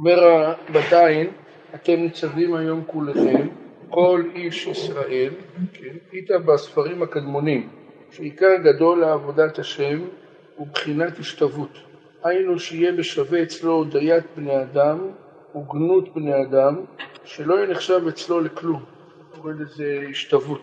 [0.00, 1.30] אומר בדיין,
[1.74, 3.48] אתם ניצבים היום כולכם,
[3.90, 5.32] כל איש ישראל,
[5.72, 7.68] כן, איתה בספרים הקדמונים,
[8.10, 10.00] שעיקר גדול לעבודת השם
[10.56, 11.78] הוא בחינת השתוות.
[12.24, 14.98] היינו שיהיה בשווה אצלו הודיית בני אדם
[15.56, 16.84] וגנות בני אדם,
[17.24, 18.84] שלא יהיה נחשב אצלו לכלום.
[19.30, 20.62] קורא לזה השתוות.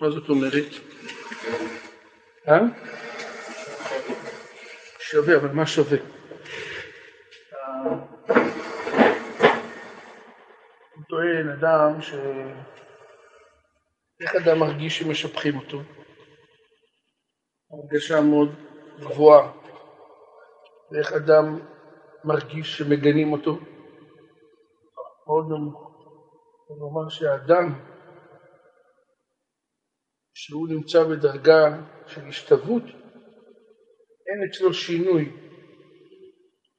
[0.00, 0.66] מה זאת אומרת?
[2.48, 2.60] אה?
[4.98, 6.13] שווה, אבל מה שווה?
[11.14, 12.14] טוען אדם ש...
[14.20, 15.78] איך אדם מרגיש שמשבחים אותו?
[17.70, 18.48] הרגשה מאוד
[19.00, 19.52] גבוהה.
[20.90, 21.60] ואיך אדם
[22.24, 23.58] מרגיש שמגנים אותו?
[25.26, 25.90] מאוד נמוך.
[26.80, 27.80] אומר שהאדם,
[30.34, 31.62] שהוא נמצא בדרגה
[32.06, 32.82] של השתוות,
[34.26, 35.32] אין אצלו שינוי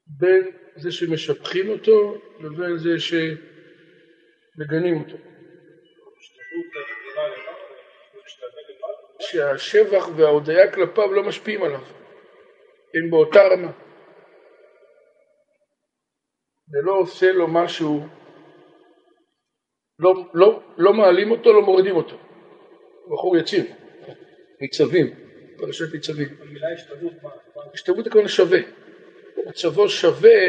[0.08, 3.00] בין זה שמשבחים אותו לבין זה
[4.56, 5.18] שמגנים אותו.
[9.20, 11.82] שהשבח וההודיה כלפיו לא משפיעים עליו,
[12.94, 13.72] הם באותה רמה.
[16.68, 18.08] זה לא עושה לו משהו,
[20.00, 22.18] לא, לא, לא מעלים אותו, לא מורידים אותו.
[23.12, 23.66] בחור יציב,
[24.62, 25.16] ניצבים,
[25.58, 26.28] פרשת ניצבים.
[26.42, 27.30] המילה השתוות, מה?
[27.74, 28.60] השתוות הכוונה שווה.
[29.48, 30.40] מצבו שווה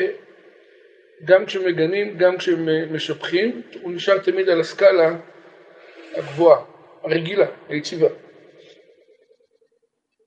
[1.25, 5.17] גם כשמגנים, גם כשמשבחים, הוא נשאר תמיד על הסקאלה
[6.15, 6.65] הגבוהה,
[7.03, 8.09] הרגילה, היציבה.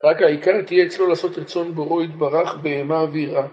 [0.03, 3.47] רק העיקר תהיה אצלו לעשות רצון בורו יתברך בהמה ויראה.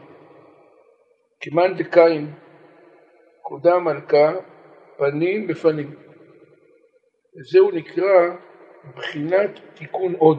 [1.41, 2.33] כמאן דקאים
[3.43, 4.33] קודה מלכה
[4.97, 5.95] פנים בפנים.
[7.37, 8.37] וזהו נקרא
[8.97, 10.39] בחינת תיקון עוד.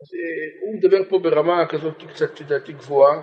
[0.00, 3.22] אז אה, הוא מדבר פה ברמה כזאת קצת לדעתי גבוהה,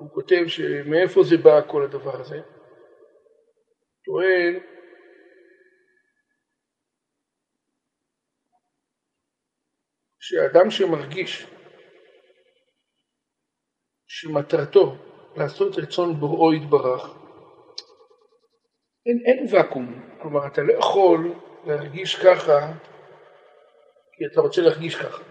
[0.00, 2.40] הוא כותב שמאיפה זה בא כל הדבר הזה.
[4.04, 4.60] טוען
[10.20, 11.46] שאדם שמרגיש
[14.06, 14.96] שמטרתו
[15.36, 17.02] לעשות רצון בוראו יתברך,
[19.06, 21.34] אין, אין ואקום, כלומר אתה לא יכול
[21.66, 22.72] להרגיש ככה
[24.12, 25.22] כי אתה רוצה להרגיש ככה.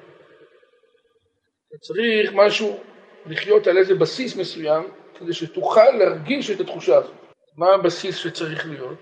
[1.67, 2.83] אתה צריך משהו,
[3.25, 4.83] לחיות על איזה בסיס מסוים
[5.19, 7.15] כדי שתוכל להרגיש את התחושה הזאת.
[7.57, 8.97] מה הבסיס שצריך להיות?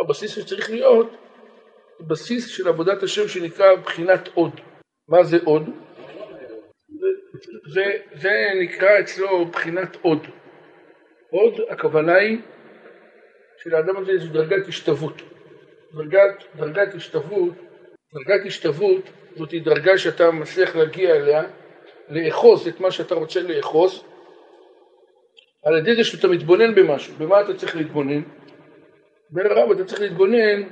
[0.00, 1.10] הבסיס שצריך להיות
[2.00, 4.60] זה בסיס של עבודת השם שנקרא בחינת עוד.
[5.08, 5.70] מה זה עוד?
[7.72, 7.84] זה,
[8.14, 8.30] זה
[8.62, 10.26] נקרא אצלו בחינת עוד.
[11.30, 12.38] עוד, הכוונה היא
[13.62, 15.22] שלאדם הזה זו דרגת השתוות.
[15.92, 17.54] דרגת, דרגת השתוות,
[18.14, 21.42] דרגת השתוות זאת דרגה שאתה מצליח להגיע אליה,
[22.10, 24.04] לאחוז את מה שאתה רוצה לאחוז,
[25.64, 27.14] על ידי זה שאתה מתבונן במשהו.
[27.18, 28.22] במה אתה צריך להתבונן?
[29.30, 30.62] בין הרב אתה צריך להתבונן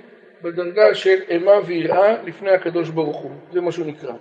[0.43, 4.13] בדרגה של אימה ויראה לפני הקדוש ברוך הוא, זה מה שהוא נקרא.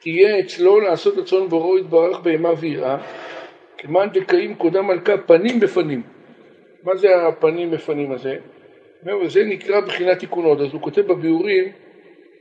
[0.00, 2.98] תהיה אצלו לעשות רצון בוראו יתברך באימה ויראה,
[3.78, 6.02] כמאן דקאים קודם מלכה פנים בפנים.
[6.82, 8.36] מה זה הפנים בפנים הזה?
[9.26, 10.60] זה נקרא בחינת תיקון עוד.
[10.60, 11.72] אז הוא כותב בביאורים,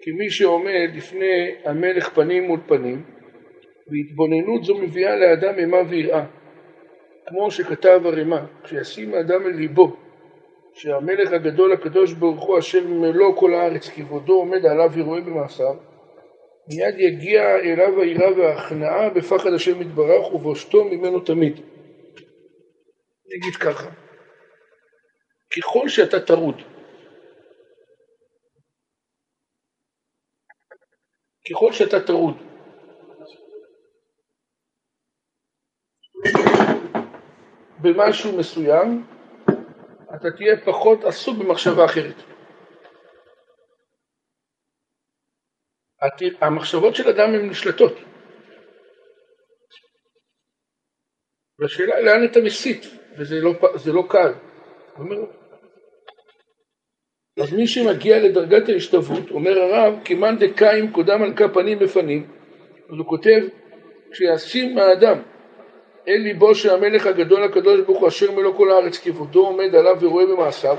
[0.02, 3.04] כמי שעומד לפני המלך פנים מול פנים,
[3.88, 6.26] והתבוננות זו מביאה לאדם אימה ויראה.
[7.28, 9.96] כמו שכתב הרמ"א, כשישים האדם אל ליבו
[10.74, 15.76] שהמלך הגדול הקדוש ברוך הוא אשר מלוא כל הארץ כבודו עומד עליו ורואה במעשיו
[16.68, 21.54] מיד יגיע אליו היראה וההכנעה בפחד השם יתברך ובושתו ממנו תמיד.
[23.28, 23.90] נגיד ככה,
[25.58, 26.62] ככל שאתה טרוד,
[31.50, 32.36] ככל שאתה טרוד,
[37.86, 39.06] במשהו מסוים,
[40.16, 42.16] אתה תהיה פחות עסוק במחשבה אחרת.
[46.42, 47.94] המחשבות של אדם הן נשלטות.
[51.60, 52.86] והשאלה לאן אתה מסית,
[53.18, 53.54] וזה לא,
[53.94, 54.34] לא קל.
[54.98, 55.18] אומר,
[57.40, 62.32] אז מי שמגיע לדרגת ההשתוות, אומר הרב, כמאן דקאים קודם מלכה פנים בפנים,
[62.90, 63.42] אז הוא כותב,
[64.12, 65.35] כשישים האדם
[66.08, 69.98] אל ליבו של המלך הגדול הקדוש ברוך הוא אשר מלוא כל הארץ כבודו עומד עליו
[70.02, 70.78] ורואה במעשיו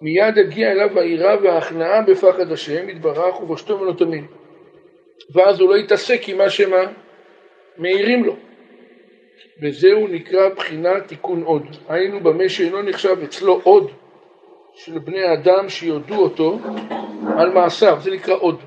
[0.00, 4.24] מיד יגיע אליו היראה וההכנעה בפחד השם יתברך ובושתו ממנו תמיד.
[5.34, 6.84] ואז הוא לא יתעסק עם מה שמה
[7.78, 8.36] מעירים לו.
[9.62, 11.62] וזהו נקרא בחינת תיקון עוד.
[11.88, 13.90] היינו במה שאינו נחשב אצלו עוד
[14.74, 16.58] של בני אדם שיודו אותו
[17.38, 17.98] על מעשיו.
[18.00, 18.60] זה נקרא עוד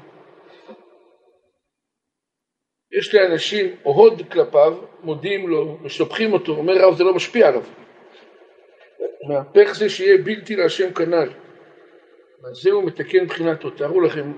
[2.99, 7.63] יש לאנשים הוד כלפיו, מודים לו, משבחים אותו, אומר רב זה לא משפיע עליו.
[9.29, 11.29] מהפך זה שיהיה בלתי להשם כנ"ל.
[12.49, 13.69] אז זה הוא מתקן מבחינתו.
[13.69, 14.33] תארו לכם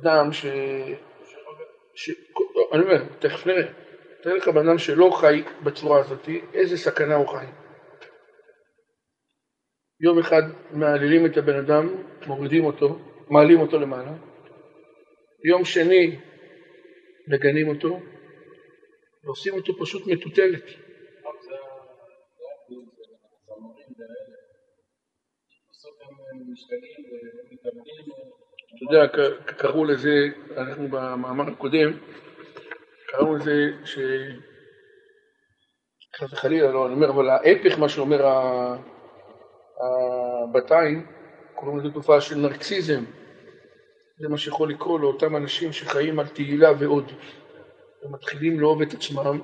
[0.00, 0.46] אדם ש...
[1.94, 2.10] ש...
[2.72, 3.66] אני אומר, תכף נראה.
[4.22, 7.46] תאר לך בן אדם שלא חי בצורה הזאת, איזה סכנה הוא חי.
[10.00, 11.88] יום אחד מעלילים את הבן אדם,
[12.26, 12.98] מורידים אותו,
[13.30, 14.12] מעלים אותו למעלה.
[15.44, 16.16] יום שני
[17.28, 18.00] מגנים אותו,
[19.24, 20.64] ועושים אותו פשוט מטוטלת.
[28.76, 29.06] אתה יודע,
[29.46, 31.98] קראו לזה, אנחנו במאמר הקודם,
[33.06, 33.52] קראנו לזה
[33.84, 33.98] ש...
[36.16, 38.26] חס וחלילה, לא, אני אומר, אבל ההפך מה שאומר
[40.50, 41.06] הבתיים,
[41.54, 43.04] קוראים לזה תופעה של נרקסיזם.
[44.18, 47.12] זה מה שיכול לקרות לאותם אנשים שחיים על תהילה ועוד.
[48.04, 49.40] הם מתחילים לאהוב את עצמם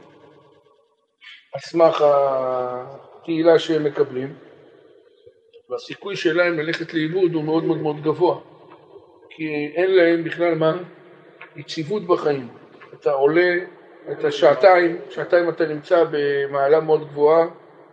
[1.55, 4.35] על סמך התהילה שהם מקבלים,
[5.71, 8.41] והסיכוי שלהם ללכת לאיבוד הוא מאוד מאוד מאוד גבוה,
[9.31, 10.77] כי אין להם בכלל מה?
[11.57, 12.49] יציבות בחיים.
[12.95, 13.57] אתה עולה
[14.13, 17.47] את השעתיים, שעתיים אתה נמצא במעלה מאוד גבוהה,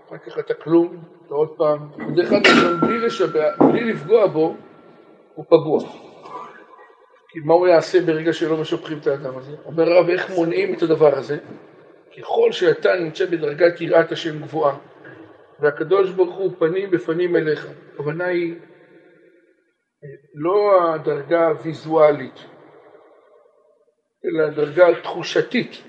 [0.07, 1.79] אחר כך אתה כלום, אתה עוד פעם,
[2.15, 2.97] דרך אגב, בלי,
[3.71, 4.55] בלי לפגוע בו,
[5.35, 6.06] הוא פגוע.
[7.29, 9.51] כי מה הוא יעשה ברגע שלא משבחים את האדם הזה?
[9.65, 11.37] אומר רב, איך מונעים את הדבר הזה?
[12.17, 14.77] ככל שאתה נמצא בדרגת יראת השם גבוהה,
[15.59, 18.55] והקדוש ברוך הוא פנים בפנים אליך, הכוונה היא
[20.35, 22.39] לא הדרגה הוויזואלית,
[24.25, 25.83] אלא הדרגה התחושתית.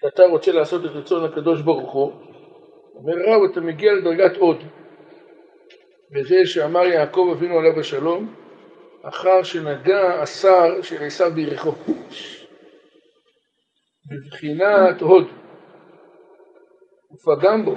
[0.00, 2.12] שאתה רוצה לעשות את רצון הקדוש ברוך הוא,
[2.94, 4.56] אומר רב, אתה מגיע לדרגת עוד.
[6.14, 8.34] וזה שאמר יעקב אבינו עליו השלום,
[9.02, 11.72] אחר שנגע השר של עשיו ביריחו.
[14.10, 15.28] בבחינת הוד.
[17.08, 17.74] הוא פגם בו.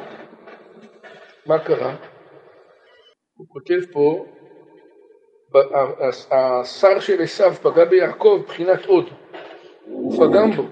[1.45, 1.95] מה קרה?
[3.33, 4.25] הוא כותב פה,
[6.31, 9.09] השר של עשיו פגע ביעקב בבחינת הוד.
[9.85, 10.63] הוא פגם בו.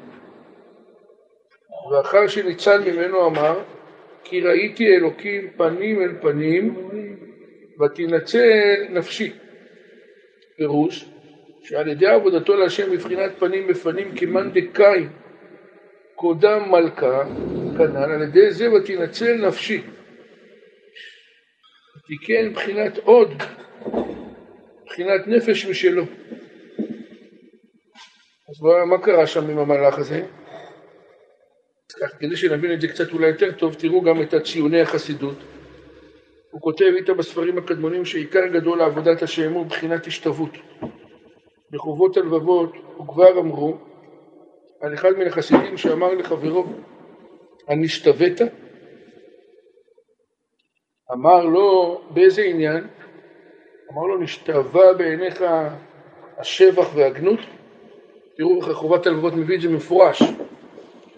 [1.92, 3.60] ואחר שניצל ממנו אמר,
[4.24, 6.90] כי ראיתי אלוקים פנים אל פנים,
[7.82, 9.34] ותנצל נפשי.
[10.62, 11.06] פירוש
[11.64, 15.06] שעל ידי עבודתו להשם בבחינת פנים בפנים כמאן דקאי
[16.16, 17.24] קודם מלכה,
[17.78, 19.82] כנ"ל, על ידי זה ותנצל נפשי.
[22.08, 23.44] תיקן בחינת עוד,
[24.86, 26.04] בחינת נפש משלו.
[28.50, 30.22] אז מה קרה שם עם המהלך הזה?
[32.02, 35.38] כך, כדי שנבין את זה קצת אולי יותר טוב, תראו גם את הציוני החסידות.
[36.52, 40.50] הוא כותב איתה בספרים הקדמונים שעיקר גדול לעבודת השם הוא בחינת השתוות.
[41.72, 43.78] בחובות הלבבות וכבר אמרו
[44.82, 46.66] על אחד מן החסידים שאמר לחברו
[47.68, 48.42] הנשתווית?
[51.14, 52.88] אמר לו באיזה עניין?
[53.94, 55.44] אמר לו נשתווה בעיניך
[56.38, 57.40] השבח והגנות?
[58.38, 60.22] תראו איך חובת הלבבות מביא את זה מפורש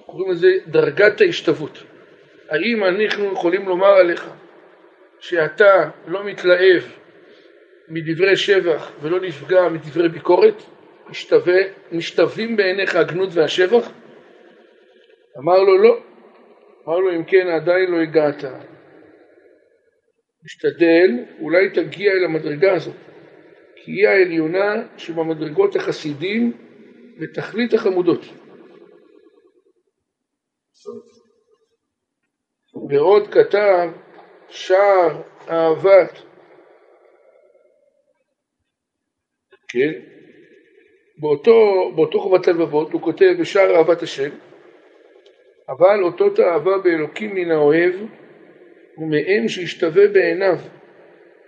[0.06, 1.83] קוראים לזה דרגת ההשתוות
[2.50, 4.29] האם אנחנו יכולים לומר עליך
[5.24, 6.84] שאתה לא מתלהב
[7.88, 10.64] מדברי שבח ולא נפגע מדברי ביקורת,
[11.10, 11.60] משתווה,
[11.92, 13.92] משתווים בעיניך הגנות והשבח?
[15.38, 16.04] אמר לו לא.
[16.88, 18.44] אמר לו אם כן עדיין לא הגעת.
[20.44, 22.96] משתדל, אולי תגיע אל המדרגה הזאת,
[23.75, 26.58] כי היא העליונה שבמדרגות החסידים
[27.20, 28.22] ותכלית החמודות.
[32.89, 33.89] ועוד כתב
[34.53, 36.22] שער אהבת,
[39.67, 39.91] כן?
[41.17, 44.29] באותו, באותו חובת הלבבות הוא כותב בשער אהבת השם,
[45.69, 47.93] אבל אותות אהבה באלוקים מן האוהב
[48.98, 50.55] ומאם שישתווה בעיניו,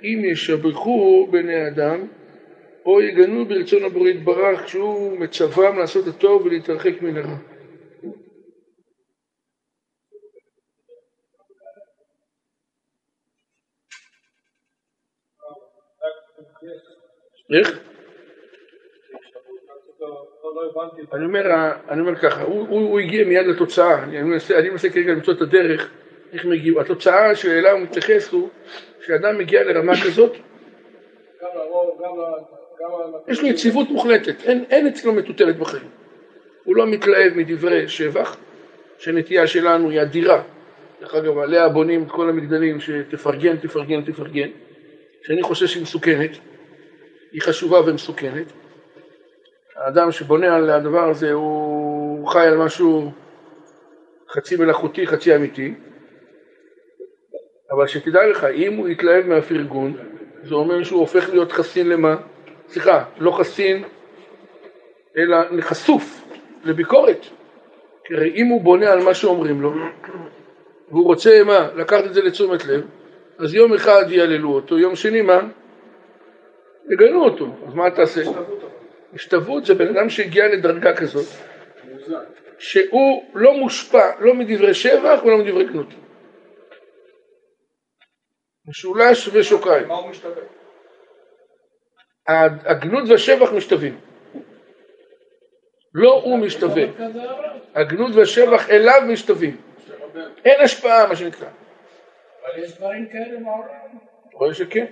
[0.04, 2.08] אם ישבחו בני אדם
[2.86, 7.55] או יגנו ברצון הבורא יתברך כשהוא מצוום לעשות הטוב ולהתרחק מן הרע.
[17.54, 17.80] איך?
[21.14, 24.90] אני אומר, אני אומר ככה, הוא, הוא, הוא הגיע מיד לתוצאה, אני מנסה, אני מנסה
[24.90, 25.92] כרגע למצוא את הדרך,
[26.34, 26.82] איך הם הגיעו.
[26.82, 28.50] התוצאה שאליה הוא מתייחס הוא
[29.06, 30.36] שאדם מגיע לרמה כזאת,
[33.28, 35.90] יש לו יציבות מוחלטת, אין, אין אצלו מטוטלת בחיים.
[36.64, 38.38] הוא לא מתלהב מדברי שבח,
[38.98, 40.44] שהנטייה שלנו היא אדירה.
[41.02, 44.50] דרך אגב, עליה בונים את כל המגדלים שתפרגן, תפרגן, תפרגן,
[45.22, 46.32] שאני חושב שהיא מסוכנת.
[47.36, 48.46] היא חשובה ומסוכנת,
[49.76, 53.12] האדם שבונה על הדבר הזה הוא חי על משהו
[54.30, 55.74] חצי מלאכותי, חצי אמיתי,
[57.72, 59.98] אבל שתדע לך, אם הוא יתלהב מהפרגון,
[60.44, 62.16] זה אומר שהוא הופך להיות חסין למה?
[62.68, 63.84] סליחה, לא חסין,
[65.18, 66.26] אלא חשוף
[66.64, 67.26] לביקורת.
[68.06, 69.74] כי אם הוא בונה על מה שאומרים לו,
[70.92, 71.70] והוא רוצה מה?
[71.76, 72.82] לקחת את זה לתשומת לב,
[73.38, 75.40] אז יום אחד יעללו אותו, יום שני מה?
[76.94, 78.22] יגנו אותו, אז מה תעשה?
[79.14, 81.26] השתוות זה בן אדם שהגיע לדרגה כזאת,
[82.60, 85.88] שהוא לא מושפע לא מדברי שבח ולא מדברי גנות.
[88.68, 89.88] משולש ושוקיים.
[89.88, 90.44] מה הוא משתווה?
[92.66, 94.00] הגנות והשבח משתווים.
[95.94, 96.84] לא הוא משתווה.
[97.76, 99.58] הגנות והשבח אליו משתווים.
[100.46, 101.48] אין השפעה, מה שנקרא.
[101.48, 104.00] אבל יש דברים כאלה בעולם.
[104.34, 104.86] רואה שכן.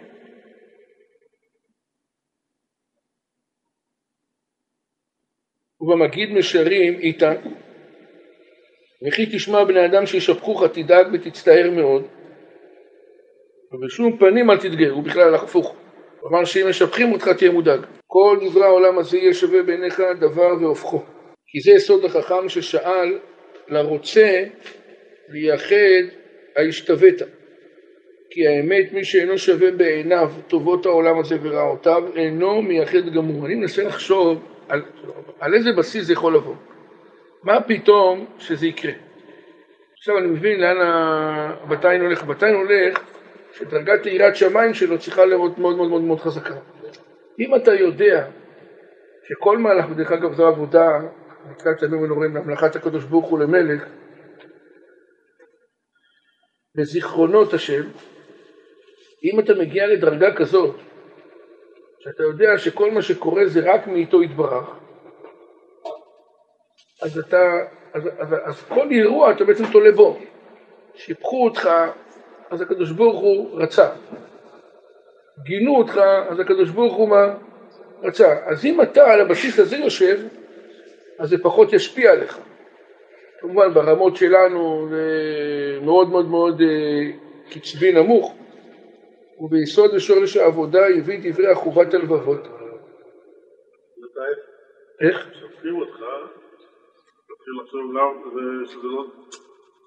[5.84, 7.34] ובמגיד משרים איתה,
[9.08, 12.04] וכי תשמע בני אדם שישבחוך תדאג ותצטער מאוד,
[13.72, 15.76] ובשום פנים אל תתגר, הוא בכלל הפוך.
[16.20, 17.80] הוא אמר שאם משבחים אותך תהיה מודאג.
[18.08, 21.02] כל דברי העולם הזה יהיה שווה בעיניך דבר והופכו.
[21.48, 23.20] כי זה יסוד החכם ששאל
[23.68, 24.44] לרוצה
[25.30, 26.16] לייחד
[26.56, 27.22] ההשתווית.
[28.30, 33.46] כי האמת מי שאינו שווה בעיניו טובות העולם הזה ורעותיו אינו מייחד גמור.
[33.46, 34.82] אני מנסה לחשוב על,
[35.40, 36.56] על איזה בסיס זה יכול לבוא.
[37.44, 38.92] מה פתאום שזה יקרה?
[39.98, 42.24] עכשיו אני מבין לאן הבתיים הולך.
[42.24, 43.00] הבתיים הולך
[43.54, 46.56] שדרגת יראת שמיים שלו צריכה להיות מאוד מאוד מאוד מאוד חזקה.
[47.40, 48.28] אם אתה יודע
[49.28, 51.00] שכל מהלך, ודרך אגב זו עבודה,
[51.52, 53.86] לקראת ימים ונוראים להמלכת הקדוש ברוך הוא למלך,
[56.76, 57.84] בזיכרונות השם,
[59.24, 60.76] אם אתה מגיע לדרגה כזאת,
[62.04, 64.70] שאתה יודע שכל מה שקורה זה רק מאיתו יתברך,
[67.02, 67.38] אז אתה,
[67.94, 70.20] אז, אז, אז כל אירוע אתה בעצם תולה בו.
[70.96, 71.70] שיבחו אותך,
[72.50, 73.90] אז הקדוש ברוך הוא רצה.
[75.44, 75.98] גינו אותך,
[76.30, 77.36] אז הקדוש ברוך הוא מה?
[78.02, 78.40] רצה.
[78.46, 80.20] אז אם אתה על הבסיס הזה יושב,
[81.20, 82.40] אז זה פחות ישפיע עליך.
[83.40, 85.06] כמובן ברמות שלנו זה
[85.82, 87.12] מאוד מאוד מאוד אה,
[87.50, 88.36] קצבי נמוך,
[89.40, 92.48] וביסוד ושורש העבודה הביא דברי החובת הלבבות.
[95.02, 95.28] איך?
[95.40, 96.00] שופכים אותך,
[97.28, 99.06] תתחיל לחשוב למה, שזה לא...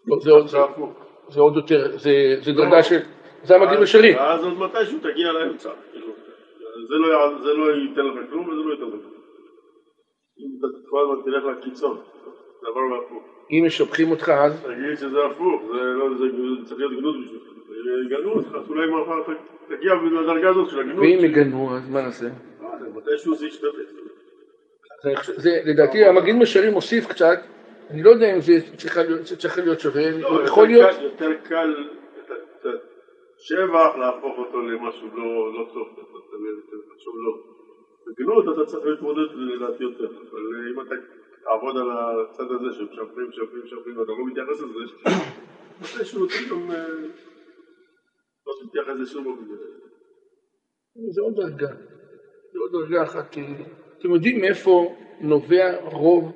[0.07, 0.47] לא, זה עוד,
[1.29, 2.99] זה עוד יותר, זה, זה דרגה של,
[3.43, 4.19] זה המקדים השני.
[4.19, 5.71] אז עוד מתישהו תגיע לאמצע.
[5.93, 6.07] כאילו,
[6.89, 9.17] זה לא, זה לא ייתן לך כלום וזה לא ייתן לך כלום.
[10.39, 12.01] אם אתה כל הזמן תלך לקיצון,
[12.63, 13.23] דבר והפוך.
[13.51, 16.25] אם משבחים אותך אז, תגיד שזה הפוך, זה לא, זה
[16.65, 17.56] צריך להיות גנות בשבילך.
[18.07, 19.33] יגנו אותך, אז אולי מחר
[19.69, 20.99] תגיע לדרגה הזאת של הגנות.
[20.99, 22.27] ואם יגנו, אז מה נעשה?
[22.95, 23.47] מתישהו זה
[25.37, 27.39] זה, לדעתי המגיד משרים מוסיף קצת,
[27.91, 28.53] אני לא יודע אם זה
[29.39, 31.75] צריך להיות, שווה, לא, יכול להיות, יותר קל
[32.19, 32.67] את
[33.37, 36.37] השבח להפוך אותו למשהו לא לא טוב, אתה
[36.95, 37.39] תחשוב לא.
[38.07, 40.41] בגנות אתה צריך להתמודד לדעתי יותר, אבל
[40.73, 40.95] אם אתה
[41.45, 45.11] תעבוד על הצד הזה שמשפרים, משפרים, משפרים, ואתה לא מתייחס לזה,
[45.81, 46.85] מתישהו אתה גם אה,
[48.47, 49.55] לא תתייחס לשום דבר.
[51.11, 51.75] זה עוד דרגה,
[52.53, 53.41] זה עוד דרגה אחת, כי
[53.99, 56.33] אתם יודעים מאיפה נובע רוב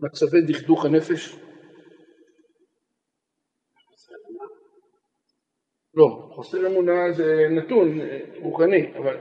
[0.00, 1.36] מצבי דכדוך הנפש?
[5.94, 9.16] לא, חוסר אמונה זה נתון אה, רוחני, אבל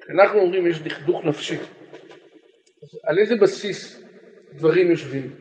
[0.00, 1.56] כשאנחנו אומרים יש דכדוך נפשי,
[2.82, 4.02] אז על איזה בסיס
[4.52, 5.34] דברים יושבים?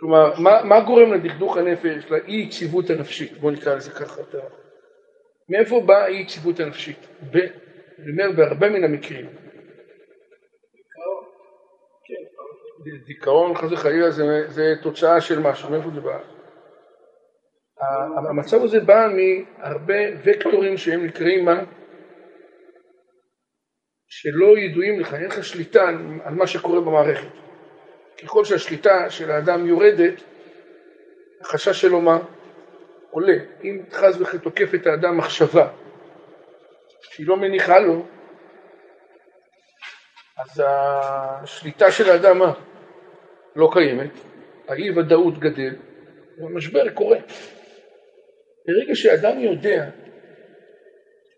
[0.00, 3.32] כלומר, מה, מה גורם לדכדוך הנפש, לאי יציבות הנפשית?
[3.40, 4.22] בואו נקרא לזה ככה.
[5.48, 7.06] מאיפה באה האי יציבות הנפשית?
[7.98, 9.26] אני אומר בהרבה מן המקרים.
[12.04, 16.18] כן, דיכאון חס וחלילה זה, זה תוצאה של משהו, מאיפה זה בא?
[17.80, 21.64] ה- המצב הזה בא מהרבה וקטורים שהם נקראים מה?
[24.08, 25.88] שלא ידועים לך, אין לך שליטה
[26.24, 27.28] על מה שקורה במערכת.
[28.22, 30.14] ככל שהשליטה של האדם יורדת,
[31.40, 32.18] החשש שלו מה?
[33.16, 33.36] עולה.
[33.64, 35.68] אם חס וחלילה תוקף את האדם מחשבה
[37.00, 38.06] שהיא לא מניחה לו,
[40.38, 42.52] אז השליטה של האדם מה?
[43.56, 44.10] לא קיימת,
[44.68, 45.76] האי ודאות גדל,
[46.38, 47.18] והמשבר קורה.
[48.66, 49.90] ברגע שאדם יודע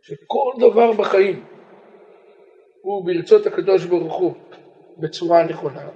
[0.02, 1.44] שכל דבר בחיים
[2.82, 4.34] הוא ברצות הקדוש ברוך הוא
[4.98, 5.88] בצורה נכונה,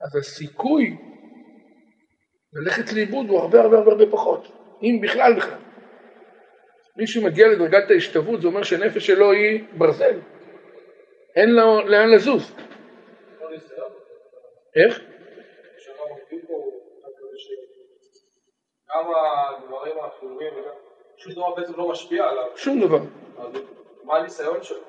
[0.00, 0.96] אז הסיכוי
[2.60, 4.48] ללכת לאיבוד הוא הרבה הרבה הרבה הרבה פחות,
[4.82, 5.58] אם בכלל בכלל.
[6.96, 10.20] מי שמגיע לדרגת ההשתוות זה אומר שהנפש שלו היא ברזל.
[11.36, 12.54] אין לו לאן לזוז.
[14.76, 15.00] איך?
[18.94, 20.54] גם הדברים החיובים,
[21.16, 22.44] שום דבר בעצם לא משפיע עליו.
[22.56, 22.98] שום דבר.
[24.04, 24.80] מה הניסיון שלו?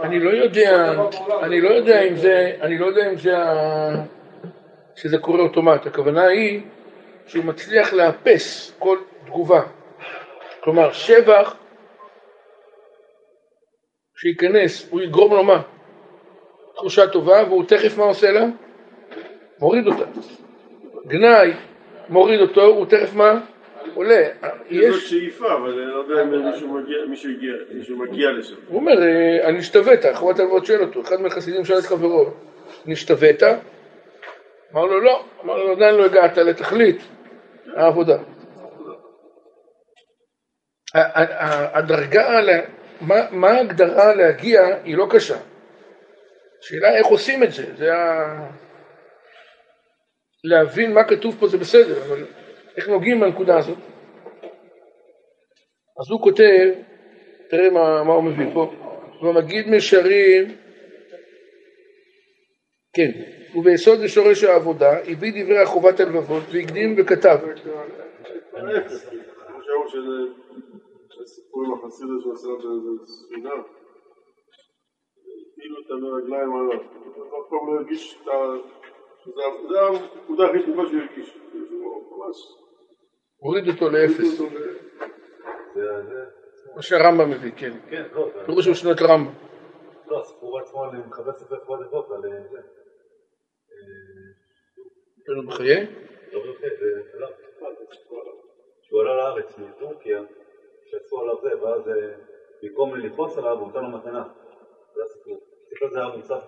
[0.00, 0.92] אני לא יודע,
[1.42, 3.32] אני לא יודע אם זה, אני לא יודע אם זה,
[4.96, 5.86] שזה קורה אוטומט.
[5.86, 6.60] הכוונה היא
[7.26, 9.62] שהוא מצליח לאפס כל תגובה.
[10.60, 11.56] כלומר, שבח
[14.16, 15.62] שייכנס, הוא יגרום לו מה?
[16.74, 18.44] תחושה טובה, והוא תכף מה עושה לה?
[19.58, 20.04] מוריד אותה.
[21.06, 21.52] גנאי,
[22.08, 23.40] מוריד אותו, הוא תכף מה?
[23.94, 24.28] עולה.
[24.42, 26.52] זאת יש, שאיפה, אבל אני לא יודע אם
[27.08, 28.54] מישהו מגיע- לשם.
[28.68, 32.30] הוא אומר, אה, אני השתווית, חובת הלוואות שואל אותו, אחד מהחסידים שואל את חברו,
[32.86, 33.42] נשתווית?
[34.72, 36.98] אמר לו לא, אמר לו עדיין לא הגעת לתכלית
[37.76, 38.18] העבודה.
[41.74, 42.40] הדרגה,
[43.30, 45.36] מה ההגדרה להגיע היא לא קשה.
[46.62, 48.46] השאלה איך עושים את זה, זה ה...
[50.44, 52.24] להבין מה כתוב פה זה בסדר, אבל
[52.76, 53.78] איך נוגעים בנקודה הזאת?
[56.00, 56.70] אז הוא כותב,
[57.50, 58.72] תראה מה, מה הוא מביא פה,
[59.22, 60.56] במגיד משרים,
[62.94, 63.10] כן,
[63.54, 67.38] וביסוד ושורש העבודה, הביא דברי החובת הלבבות והקדים וכתב.
[71.08, 73.50] שהסיפור עם החסיד הזה שעשה באיזה ספינה,
[75.52, 78.28] הפעילו אותה ברגליים עליו, אף פעם לא הרגיש את.
[79.24, 81.38] זה הנקודה הכי טובה שהוא הרגיש,
[82.10, 82.36] ממש...
[83.36, 84.40] הוריד אותו לאפס,
[86.76, 87.72] מה שהרמב"ם מביא, כן.
[87.90, 89.32] כן, לא, פירוש הוא שנות רמב"ם.
[90.06, 92.58] לא, הסיפור עצמו, אני מחבר ספר כבוד לבוק על אה, זה.
[95.24, 95.86] כאילו בחיי?
[96.32, 97.28] לא בוכה, זה עליו.
[98.82, 100.22] שהוא עלה לארץ מטורקיה,
[100.90, 102.14] שעשו עליו זה, ואז אה,
[102.62, 104.24] במקום לכעוס עליו, הוא נתן לו מתנה.
[104.94, 105.40] זה הסיפור.
[105.66, 106.42] הסיפור זה היה מוצף.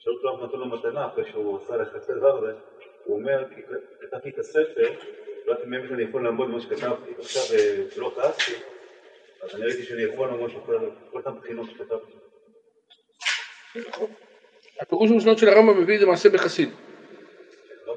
[0.00, 2.52] שאלו אותו למה נתנו לו מתנה, אחרי שהוא עשה לחצי הדבר הזה,
[3.04, 3.44] הוא אומר,
[4.00, 4.92] כתבתי את הספר,
[5.46, 8.52] לא יודעת אם באמת אני יכול לעמוד במה שכתבתי, עכשיו אה, לא כעסתי,
[9.42, 10.78] אז אני ראיתי שאני יכול לעמוד בכל
[11.10, 12.12] כל אותן בחינות שכתבתי.
[14.80, 16.68] הפירוש הוא שנות של הרמב"ם מביא את זה מעשה בחסיד.
[17.86, 17.96] לא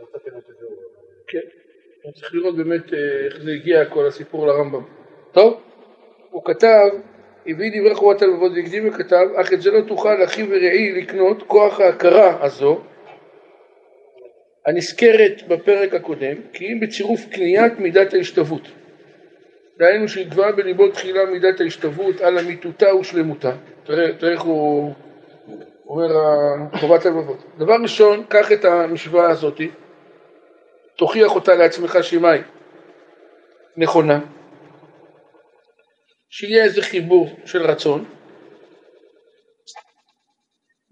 [1.28, 1.40] כן.
[2.04, 2.12] כן.
[2.12, 4.84] צריך לראות באמת אה, איך זה הגיע כל הסיפור לרמב"ם.
[5.32, 5.62] טוב?
[6.30, 6.90] הוא כתב,
[7.48, 11.80] הביא דברי חובת הלבבות והקדים וכתב, אך את זה לא תוכל אחי ורעי לקנות כוח
[11.80, 12.82] ההכרה הזו,
[14.66, 18.62] הנזכרת בפרק הקודם, כי אם בצירוף קניית מידת ההשתוות.
[19.78, 23.52] דהיינו שיגבה בליבו תחילה מידת ההשתוות על אמיתותה ושלמותה.
[23.84, 24.94] תראה, תראה איך הוא
[25.88, 26.08] אומר
[26.80, 27.44] חובת הלבבות.
[27.58, 29.70] דבר ראשון, קח את המשוואה הזאתי,
[30.96, 32.22] תוכיח אותה לעצמך שהיא
[33.78, 34.20] נכונה,
[36.36, 38.06] שיהיה איזה חיבור של רצון,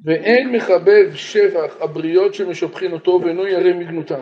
[0.05, 4.21] ואין מחבב שבח הבריות שמשבחין אותו ואינו ירא מגנותם.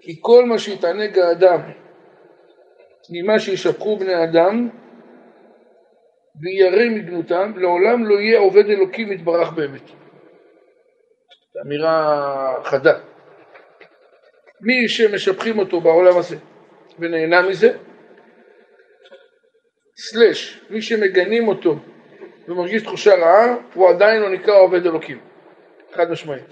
[0.00, 1.60] כי כל מה שיתענג האדם
[3.10, 4.68] ממה שישבחו בני אדם
[6.40, 9.90] וירא מגנותם, לעולם לא יהיה עובד אלוקים יתברך באמת.
[11.66, 12.98] אמירה חדה.
[14.60, 16.36] מי שמשבחים אותו בעולם הזה
[16.98, 17.76] ונהנה מזה,
[20.00, 21.76] סלש, מי שמגנים אותו
[22.48, 25.20] ומרגיש תחושה רעה, הוא עדיין לא נקרא עובד אלוקים.
[25.92, 26.44] חד משמעית.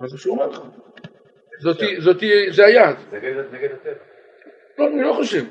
[0.00, 0.60] מה זה שהוא אומר לך?
[2.50, 2.96] זה היעד.
[3.12, 4.04] נגד הטבע.
[4.78, 5.44] לא, אני לא חושב.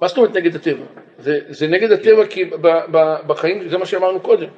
[0.00, 0.84] מה זאת אומרת נגד הטבע?
[1.18, 4.48] זה, זה נגד הטבע כי ב, ב, בחיים, זה מה שאמרנו קודם.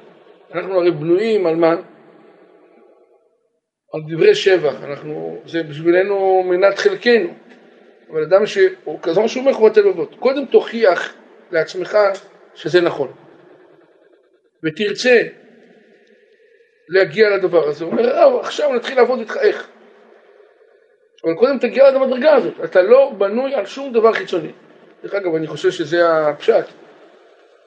[0.53, 1.71] אנחנו הרי בנויים על מה?
[3.93, 4.83] על דברי שבח.
[4.83, 7.33] אנחנו, זה בשבילנו מנת חלקנו.
[8.09, 10.15] אבל אדם שהוא, כזה מה שהוא אומר חובת הלבבות.
[10.19, 11.13] קודם תוכיח
[11.51, 11.97] לעצמך
[12.55, 13.11] שזה נכון.
[14.63, 15.21] ותרצה
[16.89, 17.85] להגיע לדבר הזה.
[17.85, 19.67] הוא אומר, אה, עכשיו נתחיל לעבוד איתך איך.
[21.23, 24.51] אבל קודם תגיע עד המדרגה הזאת, אתה לא בנוי על שום דבר חיצוני.
[25.03, 26.65] דרך אגב, אני חושב שזה הפשט.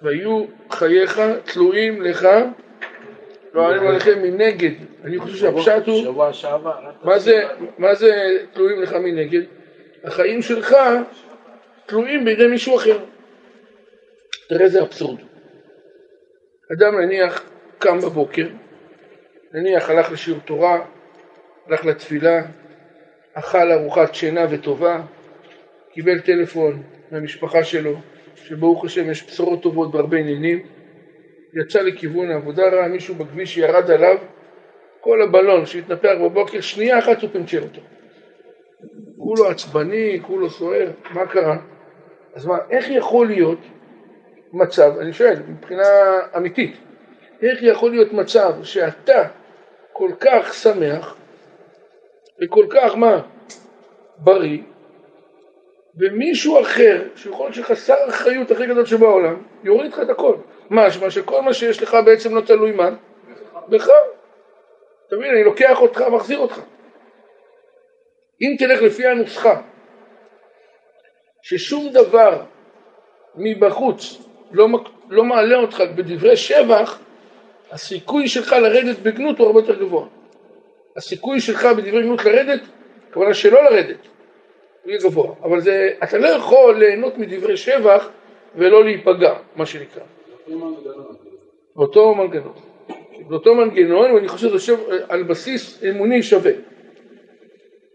[0.02, 2.28] והיו חייך תלויים לך,
[3.54, 4.70] לא עלינו עליכם מנגד.
[5.04, 6.74] אני חושב שהפשט הוא, שבוע שעבר.
[7.78, 9.42] מה זה תלויים לך מנגד?
[10.04, 10.76] החיים שלך
[11.86, 12.98] תלויים בידי מישהו אחר.
[14.48, 15.18] תראה איזה אבסורד.
[16.72, 18.46] אדם נניח קם בבוקר,
[19.52, 20.84] נניח הלך לשיעור תורה,
[21.66, 22.42] הלך לתפילה,
[23.34, 25.02] אכל ארוחת שינה וטובה,
[25.92, 27.94] קיבל טלפון מהמשפחה שלו,
[28.34, 30.66] שברוך השם יש בשורות טובות בהרבה עניינים,
[31.54, 34.18] יצא לכיוון העבודה, ראה מישהו בכביש שירד עליו,
[35.00, 37.80] כל הבלון שהתנפח בבוקר, שנייה אחת הוא פנצ'ר אותו.
[39.18, 41.56] כולו עצבני, כולו סוער, מה קרה?
[42.34, 43.58] אז מה, איך יכול להיות
[44.52, 45.82] מצב, אני שואל, מבחינה
[46.36, 46.76] אמיתית,
[47.42, 49.28] איך יכול להיות מצב שאתה
[49.92, 51.16] כל כך שמח
[52.42, 53.20] וכל כך מה?
[54.18, 54.58] בריא
[55.98, 60.36] ומישהו אחר, שיכול להיות שחסר אחריות הכי גדול שבעולם, יוריד לך את הכל.
[60.70, 62.90] משמע שכל מה שיש לך בעצם לא תלוי מה?
[63.68, 63.88] בך.
[65.06, 66.60] אתה מבין, אני לוקח אותך, מחזיר אותך.
[68.42, 69.60] אם תלך לפי הנוסחה,
[71.42, 72.42] ששום דבר
[73.36, 74.22] מבחוץ
[74.52, 74.68] לא,
[75.10, 76.98] לא מעלה אותך בדברי שבח,
[77.70, 80.06] הסיכוי שלך לרדת בגנות הוא הרבה יותר גבוה.
[80.96, 82.60] הסיכוי שלך בדברי גנות לרדת,
[83.10, 84.06] הכוונה שלא לרדת,
[84.82, 85.34] הוא יהיה גבוה.
[85.42, 88.10] אבל זה, אתה לא יכול ליהנות מדברי שבח
[88.54, 90.02] ולא להיפגע, מה שנקרא.
[91.76, 92.52] אותו מנגנון.
[93.28, 94.72] באותו מנגנון, ואני חושב שזה
[95.08, 96.52] על בסיס אמוני שווה.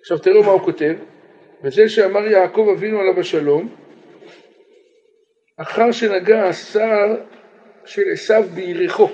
[0.04, 0.94] עכשיו תראו מה הוא כותב,
[1.64, 3.76] וזה שאמר יעקב אבינו עליו השלום,
[5.58, 7.16] אחר שנגע השר
[7.86, 9.10] של עשיו ביריחו,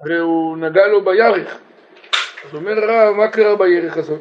[0.00, 1.60] הרי הוא נגע לו בירך,
[2.44, 4.20] אז אומר הרב, מה קרה בירך הזאת?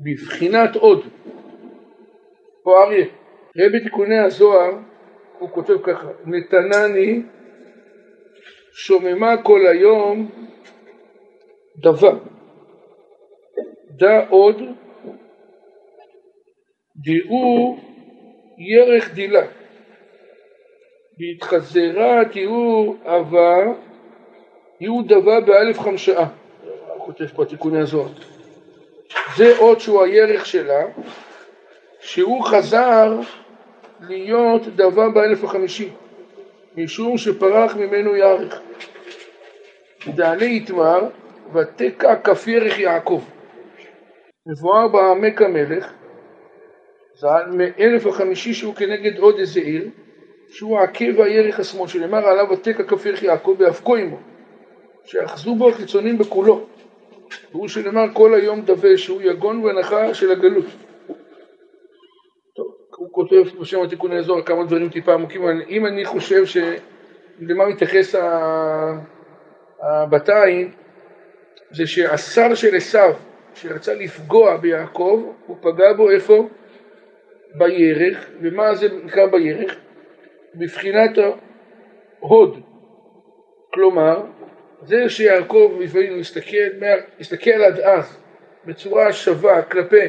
[0.00, 1.06] בבחינת עוד,
[2.62, 3.06] פה אריה,
[3.58, 4.72] ראה בתיקוני הזוהר,
[5.38, 7.22] הוא כותב ככה, נתנני
[8.72, 10.30] שוממה כל היום
[11.76, 12.18] דבר,
[13.90, 14.62] דע עוד
[16.96, 17.76] דעו
[18.58, 19.46] ירך דילה,
[21.18, 23.56] בהתחזרה תראו אבה,
[24.80, 26.28] יהיו דבה באלף חמשעה,
[26.96, 28.08] הוא כותב פה תיקוני הזוהר.
[29.36, 30.82] זה עוד שהוא הירך שלה,
[32.00, 33.20] שהוא חזר
[34.00, 35.88] להיות דבה באלף החמישי,
[36.76, 38.60] משום שפרח ממנו ירך.
[40.06, 41.08] דעלי יתמר
[41.54, 43.22] ותקע כף ירך יעקב.
[44.46, 45.92] מבואר בעמק המלך
[47.14, 49.88] ז"ל מאלף החמישי שהוא כנגד עוד איזה עיר
[50.50, 54.16] שהוא העקב והירך השמאל שנאמר עליו ותקע כף ירך יעקב ואבקו עמו
[55.04, 56.66] שאחזו בו החיצונים בכולו
[57.52, 60.64] והוא שנאמר כל היום דווה שהוא יגון והנחה של הגלות
[62.56, 66.56] טוב, הוא כותב בשם התיקון האזור כמה דברים טיפה עמוקים אם אני חושב ש...
[67.40, 68.14] למה מתייחס
[69.82, 70.70] הבתיים
[71.72, 73.14] זה שהשר של עשיו
[73.54, 76.48] שרצה לפגוע ביעקב הוא פגע בו איפה?
[77.54, 79.76] בירך, ומה זה נקרא בירך?
[80.54, 82.60] מבחינת ההוד,
[83.74, 84.22] כלומר
[84.82, 86.84] זה שיעקב לפעמים מסתכל,
[87.20, 88.18] מסתכל עד אז
[88.64, 90.08] בצורה שווה כלפי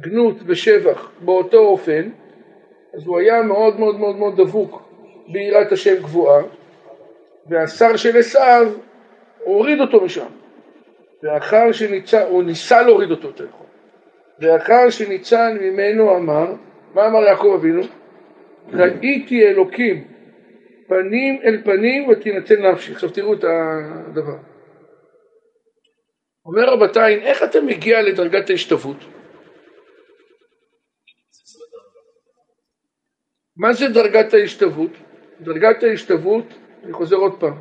[0.00, 2.10] גנות ושבח באותו אופן,
[2.94, 4.82] אז הוא היה מאוד מאוד מאוד מאוד דבוק
[5.28, 6.42] ביראת השם גבוהה,
[7.46, 8.72] והשר של עשיו
[9.44, 10.26] הוריד אותו משם,
[11.22, 13.66] ואחר שניצל, הוא ניסה להוריד אותו יותר נכון,
[14.40, 16.54] ואחר שניצל ממנו אמר,
[16.94, 17.82] מה אמר יעקב אבינו?
[18.72, 20.04] ראיתי אלוקים
[20.88, 22.92] פנים אל פנים ותינצל נפשי.
[22.92, 24.36] עכשיו תראו את הדבר.
[26.46, 28.96] אומר רבתיים, איך אתה מגיע לדרגת ההשתוות?
[33.56, 34.90] מה זה דרגת ההשתוות?
[35.40, 36.44] דרגת ההשתוות,
[36.84, 37.54] אני חוזר עוד פעם,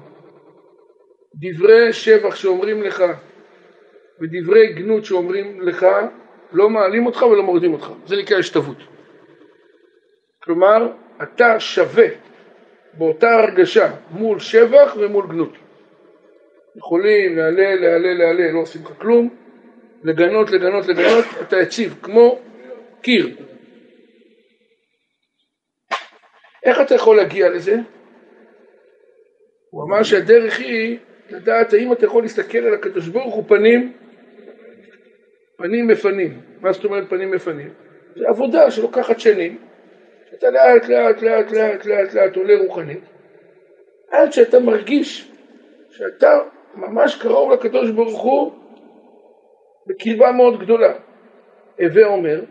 [1.36, 3.04] דברי שבח שאומרים לך
[4.22, 5.86] ודברי גנות שאומרים לך
[6.52, 8.78] לא מעלים אותך ולא מורידים אותך, זה נקרא השתוות.
[10.44, 10.92] כלומר,
[11.24, 12.08] אתה שווה
[12.94, 15.54] באותה הרגשה מול שבח ומול גנות.
[16.76, 19.30] יכולים להלל, להלל, להלל, לא עושים לך כלום,
[20.04, 22.40] לגנות, לגנות, לגנות, אתה יציב, כמו
[23.02, 23.36] קיר.
[26.64, 27.76] איך אתה יכול להגיע לזה?
[29.70, 30.98] הוא אמר שהדרך היא
[31.30, 33.94] לדעת האם אתה יכול להסתכל על הקדוש ברוך הוא פנים
[35.60, 36.42] פנים מפנים.
[36.62, 37.74] מה זאת אומרת פנים מפנים?
[38.16, 39.58] זה עבודה שלוקחת שנים,
[40.34, 43.04] אתה לאט לאט לאט לאט לאט לאט עולה רוחנית,
[44.12, 45.32] עד שאתה מרגיש
[45.90, 46.40] שאתה
[46.76, 48.52] ממש קרוב לקדוש ברוך הוא
[49.88, 50.94] בקרבה מאוד גדולה.
[51.80, 52.44] הווה אומר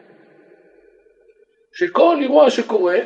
[1.73, 2.99] שכל אירוע שקורה,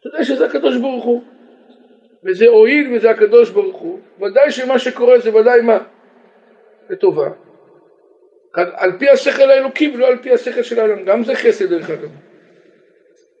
[0.00, 1.22] אתה יודע שזה הקדוש ברוך הוא.
[2.24, 5.78] וזה הועיל וזה הקדוש ברוך הוא, ודאי שמה שקורה זה ודאי מה?
[6.90, 7.47] לטובה.
[8.54, 12.10] על פי השכל האלוקי ולא על פי השכל של העולם, גם זה חסד דרך אגב.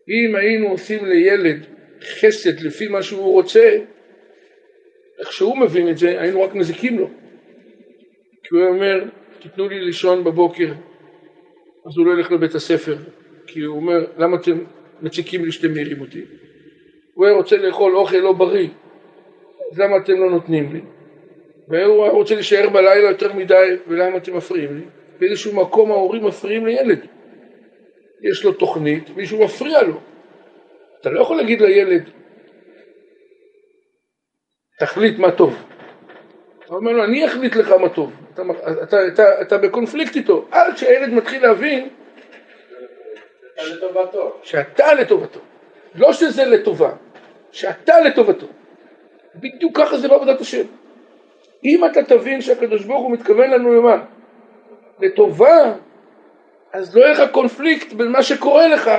[0.08, 1.66] אם היינו עושים לילד
[2.20, 3.78] חסד לפי מה שהוא רוצה,
[5.18, 7.10] איך שהוא מבין את זה, היינו רק מזיקים לו.
[8.42, 9.04] כי הוא אומר,
[9.42, 10.72] תיתנו לי לישון בבוקר,
[11.86, 12.96] אז הוא לא ילך לבית הספר,
[13.46, 14.58] כי הוא אומר, למה אתם
[15.02, 16.24] מציקים לי שאתם מעירים אותי?
[17.14, 18.68] הוא היה רוצה לאכול אוכל לא בריא,
[19.72, 20.80] אז למה אתם לא נותנים לי?
[21.68, 24.84] והוא רוצה להישאר בלילה יותר מדי, ולמה אתם מפריעים לי?
[25.18, 26.98] באיזשהו מקום ההורים מפריעים לילד.
[28.30, 30.00] יש לו תוכנית, מישהו מפריע לו.
[31.00, 32.02] אתה לא יכול להגיד לילד,
[34.78, 35.64] תחליט מה טוב.
[36.66, 38.12] הוא אומר לו, אני אחליט לך מה טוב.
[38.34, 38.42] אתה,
[38.82, 40.46] אתה, אתה, אתה בקונפליקט איתו.
[40.50, 41.88] עד שהילד מתחיל להבין
[43.54, 44.36] אתה לטובתו.
[44.42, 45.40] שאתה לטובתו.
[45.94, 46.92] לא שזה לטובה,
[47.52, 48.46] שאתה לטובתו.
[49.34, 50.64] בדיוק ככה זה בעבודת השם.
[51.64, 54.04] אם אתה תבין שהקדוש ברוך הוא מתכוון לנו למה?
[55.00, 55.72] לטובה,
[56.72, 58.90] אז לא יהיה לך קונפליקט בין מה שקורה לך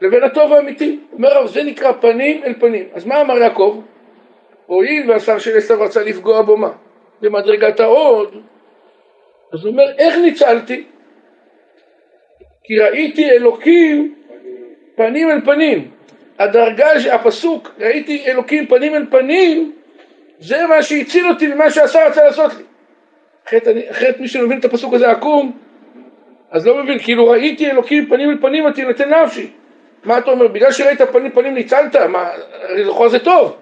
[0.00, 0.98] לבין הטוב האמיתי.
[1.12, 2.88] אומר זה נקרא פנים אל פנים.
[2.92, 3.82] אז מה אמר יעקב?
[4.66, 6.72] הואיל והשר של עשר רצה לפגוע בו מה?
[7.20, 8.42] במדרגת ההוד.
[9.52, 10.84] אז הוא אומר, איך ניצלתי?
[12.64, 14.14] כי ראיתי אלוקים
[14.96, 15.90] פנים אל פנים.
[16.38, 19.72] הדרגה, הפסוק, ראיתי אלוקים פנים אל פנים,
[20.38, 22.62] זה מה שהציל אותי ממה שהשר רצה לעשות לי.
[23.48, 25.58] אחרת, אחרת מי שמבין את הפסוק הזה עקום,
[26.50, 29.50] אז לא מבין, כאילו ראיתי אלוקים פנים אל פנים אותי נותן נפשי.
[30.04, 32.30] מה אתה אומר, בגלל שראית פנים פנים ניצלת, מה,
[32.68, 33.56] לכאורה זה טוב.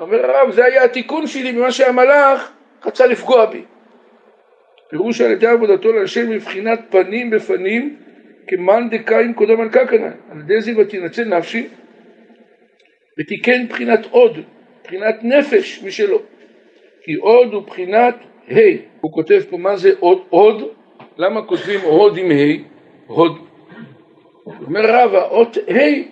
[0.00, 2.52] אומר הרב, זה היה התיקון שלי ממה שהמלאך
[2.84, 3.62] רצה לפגוע בי.
[4.90, 7.96] פירוש על ידי עבודתו להשם מבחינת פנים בפנים
[8.48, 10.10] כמאן דקאין קודם על קקנה.
[10.32, 11.66] על ידי זה ותנצל נפשי
[13.18, 14.38] ותיקן בחינת עוד,
[14.84, 16.22] בחינת נפש משלו.
[17.02, 18.14] כי עוד הוא בחינת
[18.50, 18.89] ה'.
[19.00, 20.62] הוא כותב פה מה זה עוד, עוד,
[21.16, 22.64] למה כותבים הוד עם ה',
[23.06, 23.32] הוד.
[24.46, 26.10] אומר רב, האות ה',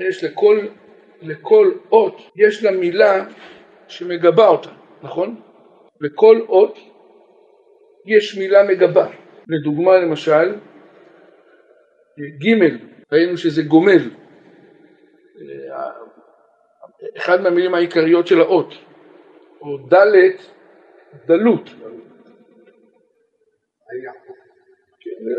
[0.00, 0.60] יש לכל
[1.22, 3.24] לכל אות יש לה מילה
[3.88, 4.70] שמגבה אותה,
[5.02, 5.40] נכון?
[6.00, 6.78] לכל אות
[8.06, 9.06] יש מילה מגבה.
[9.48, 10.54] לדוגמה למשל,
[12.18, 12.76] ג'
[13.12, 14.10] ראינו שזה גומל,
[17.16, 18.74] אחד מהמילים העיקריות של האות,
[19.60, 20.36] או ד'
[21.26, 21.70] דלות.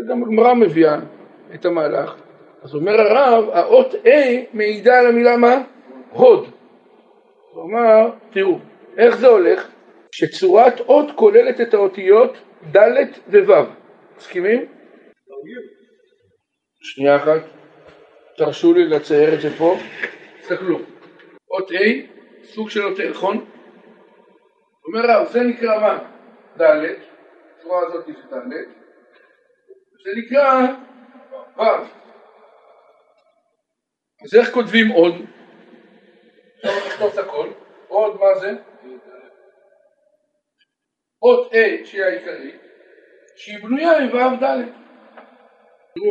[0.08, 0.98] גם הגמרא מביאה
[1.54, 2.14] את המהלך.
[2.62, 4.08] אז אומר הרב, האות A
[4.52, 5.62] מעידה על המילה מה?
[6.10, 6.48] הוד.
[7.56, 8.58] אמר, תראו,
[8.98, 9.68] איך זה הולך?
[10.12, 12.36] שצורת אות כוללת את האותיות
[12.72, 13.06] ד'
[13.46, 13.66] וו'.
[14.16, 14.66] מסכימים?
[16.82, 17.40] שנייה אחת,
[18.36, 19.76] תרשו לי לצייר את זה פה.
[20.40, 20.78] תסתכלו,
[21.50, 21.74] אות A,
[22.44, 23.44] סוג של אות A, נכון?
[24.86, 25.98] אומר רב, זה נקרא מה?
[26.60, 26.84] ד',
[27.58, 28.81] הצורה הזאת זה ד',
[30.04, 30.66] זה נקרא
[31.56, 31.62] ו'.
[34.24, 35.14] אז איך כותבים עוד?
[36.56, 37.48] אפשר לכתוב את הכל.
[37.88, 38.52] עוד מה זה?
[41.18, 42.60] עוד A שהיא העיקרית,
[43.36, 44.64] שהיא בנויה מו' ד'.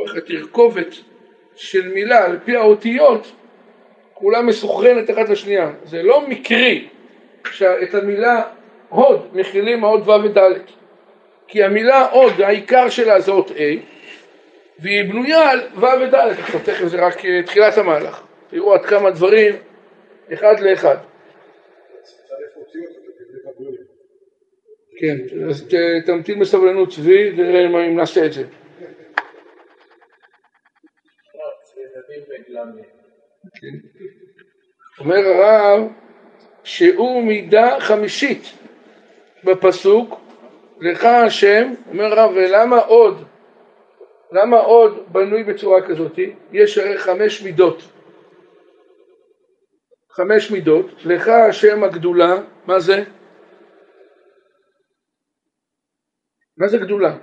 [0.05, 0.93] איך התרכובת
[1.55, 3.35] של מילה על פי האותיות
[4.13, 5.71] כולה מסוכרנת אחת לשנייה.
[5.83, 6.89] זה לא מקרי
[7.51, 8.43] שאת המילה
[8.89, 10.80] הוד מכילים האות ו' וד'.
[11.51, 13.61] כי המילה עוד, העיקר שלה זה אות A,
[14.79, 19.11] והיא בנויה על ו' וד', עכשיו תכף זה רק אה, תחילת המהלך, תראו עד כמה
[19.11, 19.55] דברים
[20.33, 20.95] אחד לאחד.
[24.99, 25.17] כן,
[25.49, 25.67] אז
[26.05, 28.43] תמתין בסבלנות צבי, ונראה אם נעשה את זה.
[33.53, 33.77] כן.
[34.99, 35.87] אומר הרב
[36.63, 38.43] שהוא מידה חמישית
[39.43, 40.30] בפסוק
[40.81, 43.25] לך השם, אומר הרב ולמה עוד
[44.31, 46.19] למה עוד בנוי בצורה כזאת?
[46.51, 47.83] יש הרי חמש מידות.
[50.11, 53.03] חמש מידות, לך השם הגדולה, מה זה?
[56.57, 57.17] מה זה גדולה?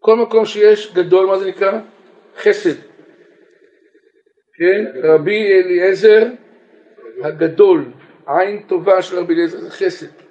[0.00, 1.80] כל מקום שיש גדול, מה זה נקרא?
[2.36, 2.80] חסד.
[4.54, 5.00] כן?
[5.02, 6.26] רבי אליעזר
[7.22, 7.92] הגדול,
[8.26, 10.21] עין טובה של רבי אליעזר זה חסד.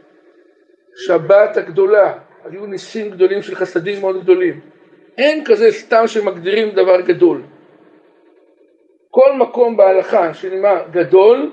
[0.96, 2.14] שבת הגדולה,
[2.46, 4.60] היו ניסים גדולים של חסדים מאוד גדולים.
[5.18, 7.42] אין כזה סתם שמגדירים דבר גדול.
[9.10, 11.52] כל מקום בהלכה שנאמר גדול,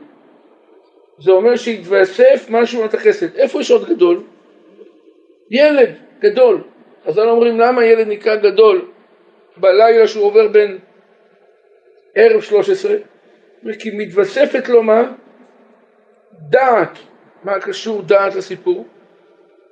[1.18, 3.36] זה אומר שהתווסף משהו את החסד.
[3.36, 4.22] איפה יש עוד גדול?
[5.50, 6.62] ילד גדול.
[7.04, 8.88] אז אנחנו אומרים למה ילד נקרא גדול
[9.56, 10.78] בלילה שהוא עובר בין
[12.14, 12.96] ערב 13?
[13.78, 15.12] כי מתווספת לו מה?
[16.32, 16.98] דעת.
[17.44, 18.86] מה קשור דעת לסיפור?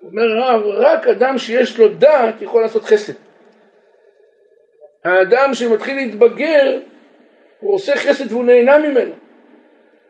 [0.02, 3.12] אומר הרב, רק אדם שיש לו דעת יכול לעשות חסד.
[5.04, 6.78] האדם שמתחיל להתבגר,
[7.61, 9.12] הוא עושה חסד והוא נהנה ממנו.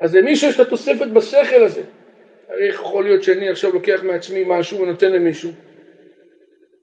[0.01, 1.83] אז למי שיש את התוספת בשכל הזה,
[2.49, 5.51] הרי יכול להיות שאני עכשיו לוקח מעצמי משהו ונותן למישהו?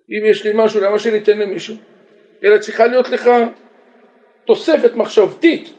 [0.09, 1.75] אם יש לי משהו, למה שאני אתן למישהו?
[2.43, 3.29] אלא צריכה להיות לך
[4.45, 5.73] תוספת מחשבתית,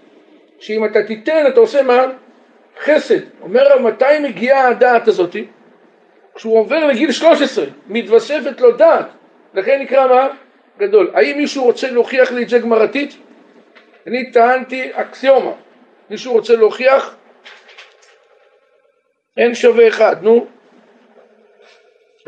[0.58, 2.06] שאם אתה תיתן, אתה עושה מה?
[2.78, 3.20] חסד.
[3.40, 5.46] אומר מתי מגיעה הדעת הזאתי?
[6.34, 9.06] כשהוא עובר לגיל 13 מתווספת לו דעת,
[9.54, 10.28] לכן נקרא מה?
[10.78, 11.10] גדול.
[11.14, 13.16] האם מישהו רוצה להוכיח לי את זה גמרתית?
[14.06, 15.52] אני טענתי אקסיומה.
[16.10, 17.16] מישהו רוצה להוכיח?
[19.36, 20.46] אין שווה אחד, נו.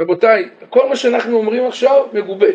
[0.00, 2.48] רבותיי, כל מה שאנחנו אומרים עכשיו מגובה.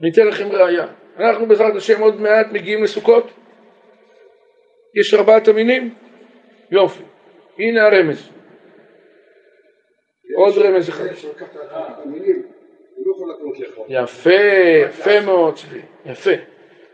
[0.00, 0.86] אני אתן לכם ראייה.
[1.18, 3.30] אנחנו בעזרת השם עוד מעט מגיעים לסוכות.
[4.94, 5.94] יש ארבעת המינים?
[6.70, 7.02] יופי.
[7.58, 8.35] הנה הרמז.
[10.34, 11.04] עוד רמז אחד.
[13.88, 14.30] יפה,
[14.84, 16.30] יפה מאוד צבי, יפה.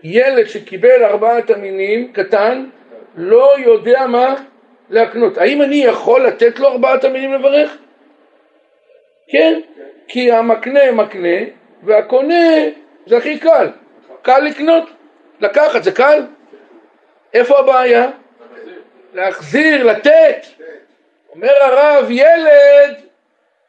[0.03, 2.67] ילד שקיבל ארבעת המינים, קטן,
[3.17, 4.35] לא יודע מה
[4.91, 5.39] להקנות.
[5.39, 7.77] האם אני יכול לתת לו ארבעת המינים לברך?
[9.29, 9.61] כן,
[10.09, 11.39] כי המקנה מקנה
[11.83, 12.45] והקונה
[13.07, 13.69] זה הכי קל.
[14.23, 14.91] קל לקנות,
[15.41, 16.23] לקחת, זה קל.
[17.35, 18.11] איפה הבעיה?
[19.15, 20.47] להחזיר, לתת.
[21.35, 23.12] אומר הרב, ילד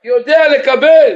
[0.03, 1.15] יודע לקבל,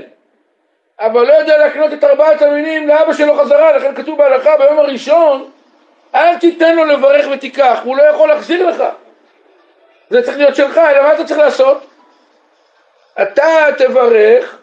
[0.99, 5.51] אבל לא יודע להקנות את ארבעת המינים לאבא שלו חזרה, לכן כתוב בהלכה ביום הראשון,
[6.15, 8.83] אל תיתן לו לברך ותיקח, הוא לא יכול להחזיר לך.
[10.09, 11.87] זה צריך להיות שלך, אלא מה אתה צריך לעשות?
[13.21, 14.57] אתה תברך,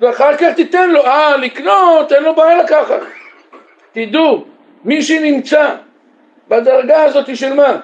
[0.00, 3.00] ואחר כך תיתן לו, אה, לקנות, אין לו בעיה לקחת.
[3.92, 4.44] תדעו,
[4.84, 5.74] מי שנמצא
[6.48, 7.80] בדרגה הזאת של מה?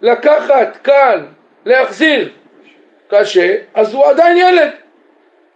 [0.00, 1.20] לקחת קל,
[1.64, 2.28] להחזיר
[3.14, 4.70] קשה, אז הוא עדיין ילד,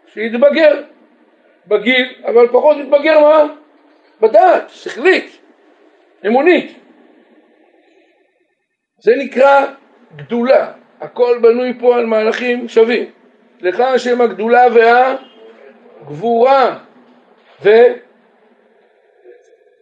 [0.07, 0.83] שיתבגר
[1.67, 3.45] בגיל, אבל פחות יתבגר מה?
[4.21, 5.39] בדעת, שכלית,
[6.27, 6.79] אמונית.
[8.99, 9.67] זה נקרא
[10.17, 13.11] גדולה, הכל בנוי פה על מהלכים שווים.
[13.61, 14.63] לך השם הגדולה
[16.05, 16.79] והגבורה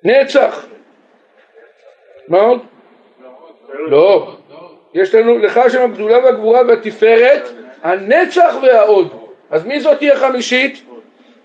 [0.05, 0.67] ונצח.
[2.29, 2.63] מה עוד?
[3.89, 4.37] לא.
[4.95, 7.49] יש לנו לך השם הגדולה והגבורה והתפארת,
[7.85, 9.13] הנצח וההוד.
[9.51, 10.85] אז מי זאת תהיה חמישית?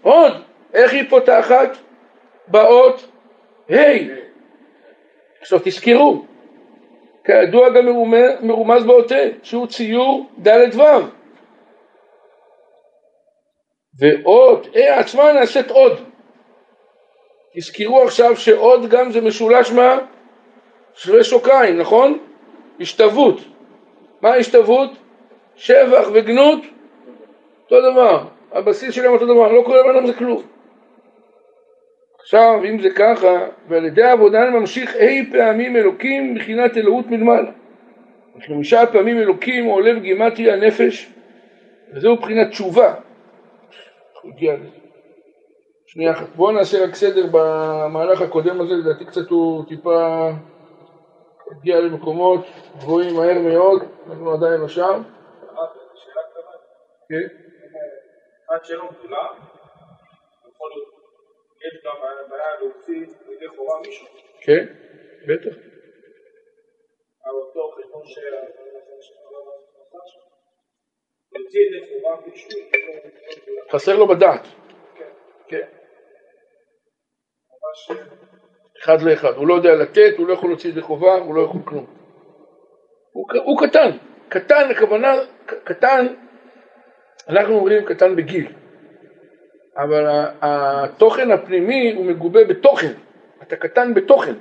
[0.02, 0.34] הוד.
[0.74, 1.78] איך היא פותחת?
[2.48, 3.08] באות
[3.72, 3.76] ה'.
[5.42, 6.26] עכשיו תזכרו,
[7.26, 7.86] כידוע גם
[8.42, 10.84] מרומז באות ה', שהוא ציור ד' ו'.
[14.00, 16.00] ועוד ה' עצמה נעשית עוד.
[17.56, 20.00] תזכרו עכשיו שעוד גם זה משולש מה?
[20.94, 22.18] שווה שוקיים, נכון?
[22.80, 23.38] השתוות.
[24.22, 24.90] מה ההשתוות?
[25.60, 26.60] שבח וגנות,
[27.64, 28.24] אותו דבר.
[28.52, 30.42] הבסיס שלהם אותו דבר, לא קורה בנם זה כלום.
[32.20, 37.52] עכשיו, אם זה ככה, ועל ידי העבודה ממשיך אי פעמים אלוקים מבחינת אלוהות מלמעלה.
[38.48, 41.14] חמישה פעמים אלוקים עולה בגימטרי הנפש,
[41.94, 42.94] וזהו מבחינת תשובה.
[45.86, 46.28] שנייה אחת.
[46.36, 50.30] בואו נעשה רק סדר במהלך הקודם הזה, לדעתי קצת הוא טיפה
[51.52, 52.46] הגיע למקומות
[52.78, 55.02] גבוהים מהר מאוד, אנחנו עדיין לא שם.
[57.10, 57.28] כן.
[58.50, 59.28] עד שאין לו גדולה,
[60.50, 60.94] יכול להיות,
[61.66, 61.96] יש גם
[62.30, 64.08] בעיה להוציא לידי חובה מישהו.
[64.42, 64.66] כן,
[65.28, 65.56] בטח.
[67.24, 68.02] על אותו חשבון
[72.26, 72.60] מישהו,
[73.72, 74.42] חסר לו בדעת.
[74.96, 75.10] כן.
[75.48, 75.68] כן.
[78.84, 79.34] אחד לאחד.
[79.36, 81.86] הוא לא יודע לתת, הוא לא יכול להוציא ידי חובה, הוא לא יכול כלום.
[83.12, 83.98] הוא, הוא קטן.
[84.30, 85.14] קטן, הכוונה,
[85.46, 86.29] קטן,
[87.30, 88.46] אנחנו אומרים קטן בגיל.
[89.78, 90.06] אבל
[90.42, 92.92] התוכן הפנימי הוא מגובה בתוכן.
[93.44, 94.34] אתה קטן בתוכן.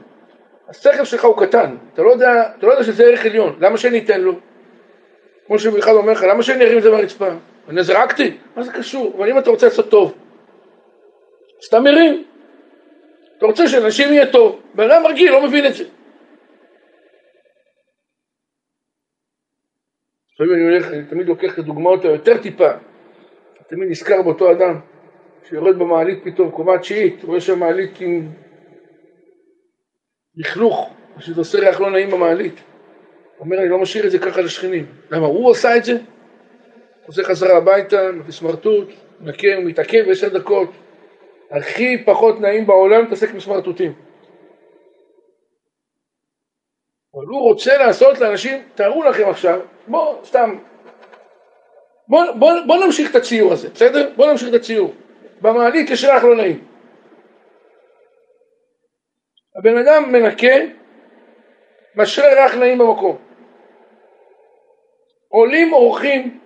[0.68, 1.76] השכל שלך הוא קטן.
[1.94, 3.56] אתה לא יודע, אתה לא יודע שזה ערך עליון.
[3.60, 4.32] למה שאני אתן לו?
[5.46, 7.28] כמו שבכלל אומר לך, למה שאני ארים את זה מהרצפה?
[7.68, 8.36] אני זרקתי?
[8.56, 9.14] מה זה קשור?
[9.16, 10.14] אבל אם אתה רוצה לעשות טוב,
[11.60, 12.24] אז אתה מרים.
[13.38, 14.60] אתה רוצה שלאנשים יהיה טוב.
[14.74, 15.84] בן אדם רגיל לא מבין את זה.
[20.40, 22.70] לפעמים אני הולך, אני תמיד לוקח את הדוגמאות היותר טיפה.
[23.68, 24.80] תמיד נזכר באותו אדם
[25.48, 28.28] שיורד במעלית פתאום, קומה תשיעית, רואה שם מעלית עם
[30.36, 32.60] לכלוך, שזה עושה ריח לא נעים במעלית.
[33.40, 34.86] אומר, אני לא משאיר את זה ככה לשכנים.
[35.10, 35.26] למה?
[35.26, 35.98] הוא עושה את זה?
[37.06, 38.88] חוזר חזרה הביתה, בסמרטוט,
[39.20, 40.70] נקה, מתעכב עשר דקות.
[41.50, 43.40] הכי פחות נעים בעולם להתעסק עם
[47.14, 50.58] אבל הוא רוצה לעשות לאנשים, תארו לכם עכשיו, בואו סתם,
[52.08, 54.10] בואו בוא, בוא נמשיך את הציור הזה, בסדר?
[54.16, 54.94] בואו נמשיך את הציור.
[55.40, 56.64] במעלית יש ריח לא נעים.
[59.58, 60.56] הבן אדם מנקה,
[61.96, 63.16] משרה ריח נעים במקום.
[65.28, 66.38] עולים אורחים,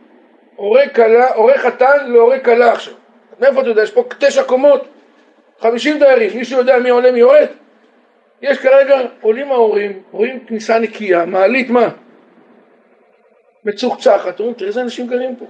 [0.56, 2.94] הורה חתן להורה כלה עכשיו.
[3.40, 3.82] מאיפה אתה יודע?
[3.82, 4.88] יש פה תשע קומות,
[5.60, 7.48] חמישים דיירים, מישהו יודע מי עולה מי יורד?
[8.42, 11.88] יש כרגע, עולים ההורים, רואים כניסה נקייה, מעלית מה?
[13.64, 15.44] מצוחצחת, אומרים תראה איזה אנשים גרים פה.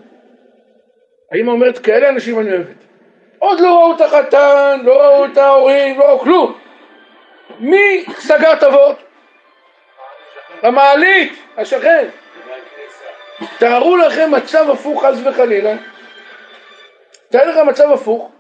[1.33, 2.77] האמא אומרת, כאלה אנשים אני אוהבת.
[3.39, 6.59] עוד לא ראו את החתן, לא ראו את ההורים, לא ראו כלום.
[7.59, 9.03] מי סגר את אבות?
[10.63, 12.09] המעלית, השכן.
[13.59, 15.77] תארו לכם מצב הפוך חס וחלילה.
[17.29, 18.32] תאר לך מצב הפוך,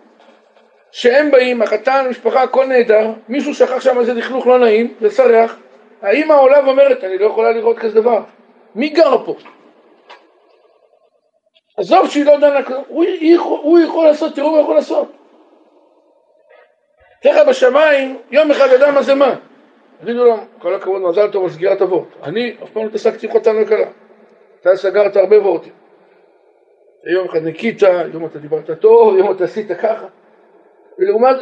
[0.92, 5.56] שהם באים, החתן, משפחה, הכל נהדר, מישהו שכח שם איזה לכלוך לא נעים, זה סרח,
[6.02, 8.22] האמא עולה ואומרת, אני לא יכולה לראות כזה דבר.
[8.74, 9.34] מי גר פה?
[11.78, 13.04] עזוב שהיא לא דנה כלום, הוא,
[13.38, 15.12] הוא יכול לעשות, תראו מה הוא יכול לעשות.
[17.24, 19.34] ככה בשמיים, יום אחד ידע מה זה מה.
[20.02, 22.08] יגידו לו, כל הכבוד, מזל טוב על סגירת אבות.
[22.22, 23.86] אני אף פעם לא התעסקתי עם חתן וכלה.
[24.60, 25.72] אתה סגרת הרבה וורטים.
[27.12, 27.82] יום אחד ניקית,
[28.12, 30.06] יום אתה דיברת טוב, יום אתה עשית ככה.
[31.02, 31.36] ולעומת,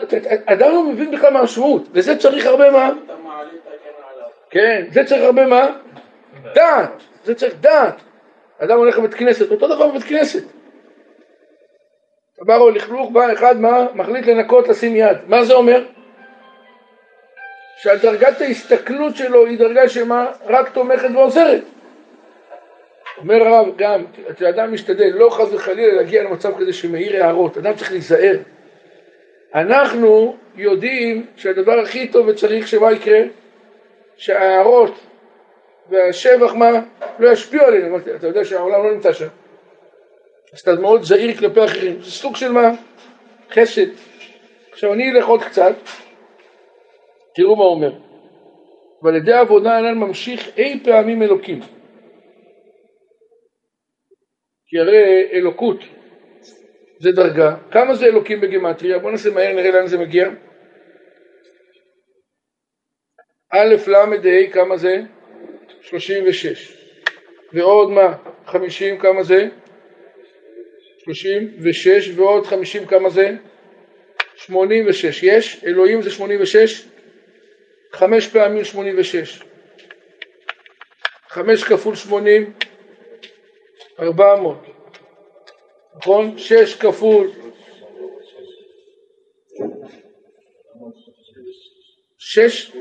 [0.47, 2.93] אדם לא מבין בכלל מה המשמעות, וזה צריך הרבה מה?
[4.51, 5.67] כן, זה צריך הרבה מה?
[6.55, 6.91] דעת,
[7.25, 7.95] זה צריך דעת.
[8.59, 10.43] אדם הולך לבית כנסת, אותו דבר בבית כנסת.
[12.43, 13.87] אמר לו לכלוך, בא אחד מה?
[13.95, 15.17] מחליט לנקות, לשים יד.
[15.27, 15.85] מה זה אומר?
[17.83, 20.27] שהדרגת ההסתכלות שלו היא דרגה שמה?
[20.47, 21.63] רק תומכת ועוזרת.
[23.19, 24.05] אומר הרב גם,
[24.49, 28.37] אדם משתדל, לא חס וחלילה להגיע למצב כזה שמאיר הערות, אדם צריך להיזהר.
[29.55, 33.21] אנחנו יודעים שהדבר הכי טוב וצריך שמה יקרה?
[34.17, 34.95] שההערות
[35.89, 36.71] והשבח מה?
[37.19, 39.29] לא ישפיעו עלינו, אתה יודע שהעולם לא נמצא שם.
[40.53, 42.71] אז אתה מאוד זהיר כלפי אחרים, זה סוג של מה?
[43.51, 43.87] חסד.
[44.73, 45.75] עכשיו אני אלך עוד קצת,
[47.35, 47.93] תראו מה הוא אומר.
[49.03, 51.61] ועל ידי העבודה הנ"ל ממשיך אי פעמים אלוקים.
[54.67, 55.79] כי הרי אלוקות
[57.01, 58.99] זה דרגה, כמה זה אלוקים בגימטריה?
[58.99, 60.29] בואו נעשה מהר נראה לאן זה מגיע.
[63.53, 65.03] א' ל' ה' כמה זה?
[65.83, 66.77] 36.
[67.53, 68.17] ועוד מה?
[68.47, 69.49] 50 כמה זה?
[71.05, 73.31] 36 ועוד 50 כמה זה?
[74.37, 75.23] 86.
[75.23, 75.65] יש?
[75.65, 76.89] אלוהים זה 86?
[77.93, 79.43] חמש פעמים 86.
[81.29, 82.53] חמש כפול 80
[84.01, 84.70] 400.
[86.01, 86.39] נכון?
[86.39, 87.31] שש כפול
[92.19, 92.73] שש,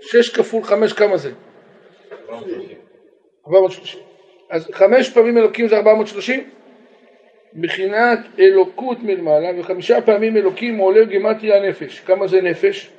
[0.00, 1.32] שש כפול חמש כמה זה?
[3.46, 4.00] 430.
[4.50, 6.50] אז חמש פעמים אלוקים זה 430?
[7.52, 12.00] מבחינת אלוקות מלמעלה וחמישה פעמים אלוקים עולה גימטרי הנפש.
[12.00, 12.90] כמה זה נפש?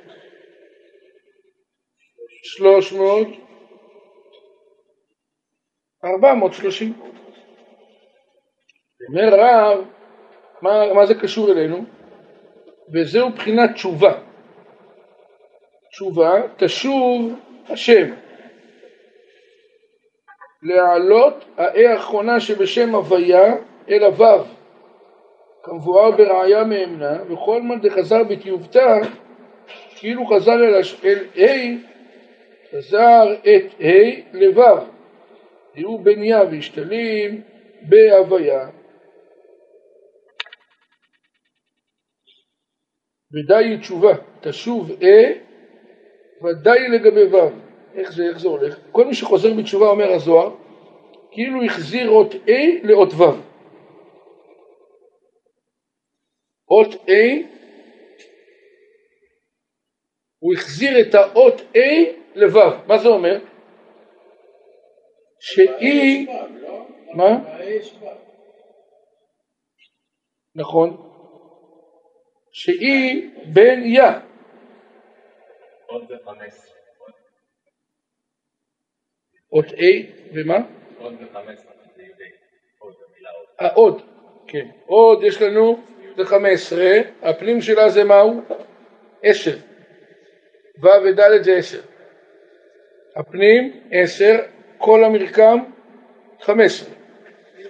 [2.42, 3.28] שלוש מאות
[6.04, 7.11] ארבע מאות שלושים.
[9.08, 9.84] אומר רב,
[10.62, 11.84] מה, מה זה קשור אלינו?
[12.92, 14.12] וזהו בחינת תשובה.
[15.90, 17.32] תשובה, תשוב
[17.68, 18.10] השם.
[20.62, 23.54] להעלות האי האחרונה שבשם הוויה
[23.88, 24.44] אל הוו,
[25.62, 28.98] כמבואר בראיה מאמנה, וכל מה דחזר בתיובתה,
[29.96, 31.46] כאילו חזר אל, ה',
[32.72, 34.78] חזר את ה' לוו.
[35.74, 37.40] תראו בניה והשתלים
[37.82, 38.68] בהוויה.
[43.32, 45.32] ודי תשובה, תשוב אה,
[46.42, 47.36] ודאי לגבי ו'.
[47.94, 48.78] איך זה, איך זה הולך?
[48.92, 50.56] כל מי שחוזר בתשובה, אומר הזוהר,
[51.30, 52.50] כאילו החזיר אות A
[52.82, 53.22] לאות ו'.
[56.70, 57.12] אות A,
[60.38, 61.78] הוא החזיר את האות A
[62.34, 62.86] לו'.
[62.86, 63.38] מה זה אומר?
[65.40, 66.28] שהיא...
[67.14, 67.38] מה?
[70.54, 71.11] נכון.
[72.52, 74.02] שהיא בן יא.
[75.86, 76.54] עוד בחמש.
[79.52, 79.82] אות A
[80.34, 80.58] ומה?
[80.98, 81.58] עוד בחמש.
[83.58, 84.02] העוד,
[84.46, 84.68] כן.
[84.86, 85.80] עוד יש לנו,
[86.16, 88.40] זה חמש עשרה, הפנים שלה זה מהו?
[89.22, 89.56] עשר.
[90.82, 91.80] ו' וד' זה עשר.
[93.16, 94.38] הפנים עשר,
[94.78, 95.58] כל המרקם
[96.40, 96.94] חמש עשרה.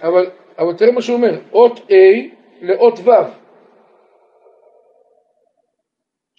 [0.01, 1.93] אבל, אבל תראה מה שהוא אומר, אות A
[2.61, 3.42] לאות ו'.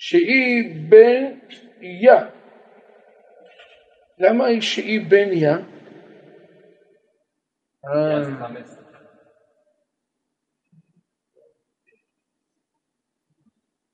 [0.06, 1.38] שהיא בן
[1.80, 2.12] יא.
[4.18, 5.54] למה היא שהיא בן יא?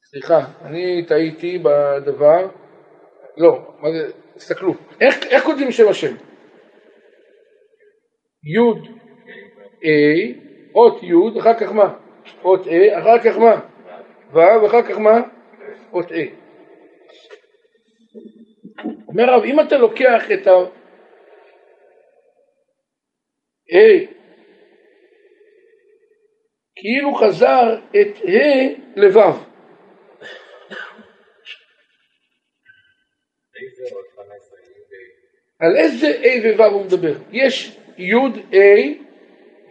[0.04, 2.48] סליחה, אני טעיתי בדבר,
[3.36, 6.14] לא, מה זה, תסתכלו, איך, איך כותבים שם השם?
[8.44, 8.90] י'
[9.82, 9.88] A,
[10.74, 11.98] אות י', אחר כך מה?
[12.44, 13.60] אות A, אחר כך מה?
[14.32, 15.39] ו', אחר כך מה?
[15.92, 16.40] A.
[19.08, 20.50] אומר רב, אם אתה לוקח את ה...
[23.70, 24.20] A
[26.76, 29.50] כאילו חזר את ה' לו'.
[35.60, 37.14] על איזה A וו' הוא מדבר?
[37.32, 38.14] יש י'
[38.52, 38.56] A,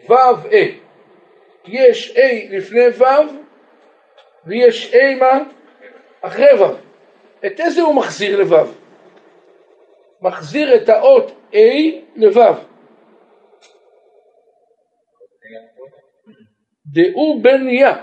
[0.10, 0.56] ו' A.
[1.68, 3.04] יש A לפני ו'
[4.48, 5.59] ויש A מה?
[6.22, 6.64] אחרי ו'.
[7.46, 8.66] את איזה הוא מחזיר לו'?
[10.22, 11.58] מחזיר את האות A
[12.16, 12.54] לו'.
[16.86, 17.96] דאו בן יה.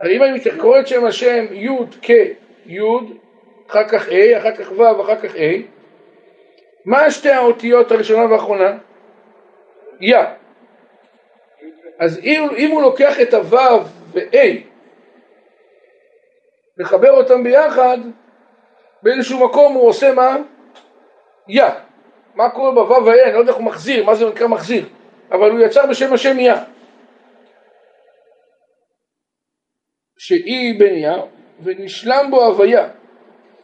[0.00, 1.68] הרי אם אני קורא את שם השם י'
[2.02, 2.10] כ'
[2.66, 2.80] י',
[3.70, 5.38] אחר כך A, אחר כך ו', אחר כך A,
[6.84, 8.78] מה שתי האותיות הראשונה והאחרונה?
[10.00, 10.18] יא.
[11.98, 13.80] אז אם, אם הוא לוקח את הו'
[14.12, 14.36] ו-A,
[16.78, 17.98] מחבר אותם ביחד,
[19.02, 20.36] באיזשהו מקום הוא עושה מה?
[21.48, 21.64] יא.
[22.34, 23.24] מה קורה בו' וה?
[23.24, 24.84] אני לא יודע איך הוא מחזיר, מה זה נקרא מחזיר,
[25.30, 26.54] אבל הוא יצר בשם השם יא.
[30.18, 31.16] שהיא בן יא,
[31.62, 32.88] ונשלם בו הוויה,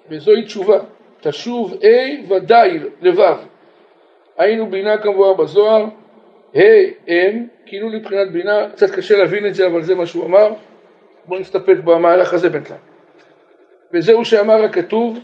[0.09, 0.79] וזוהי תשובה.
[1.21, 1.87] תשוב A
[2.33, 3.39] ודאי לבב.
[4.37, 5.87] היינו בינה כמובן בזוהר,
[6.55, 6.61] ה'
[7.09, 10.55] אם, כאילו לבחינת בינה, קצת קשה להבין את זה אבל זה מה שהוא אמר,
[11.25, 12.92] בואו נסתפק במהלך הזה בינתיים.
[13.93, 15.19] וזהו שאמר הכתוב,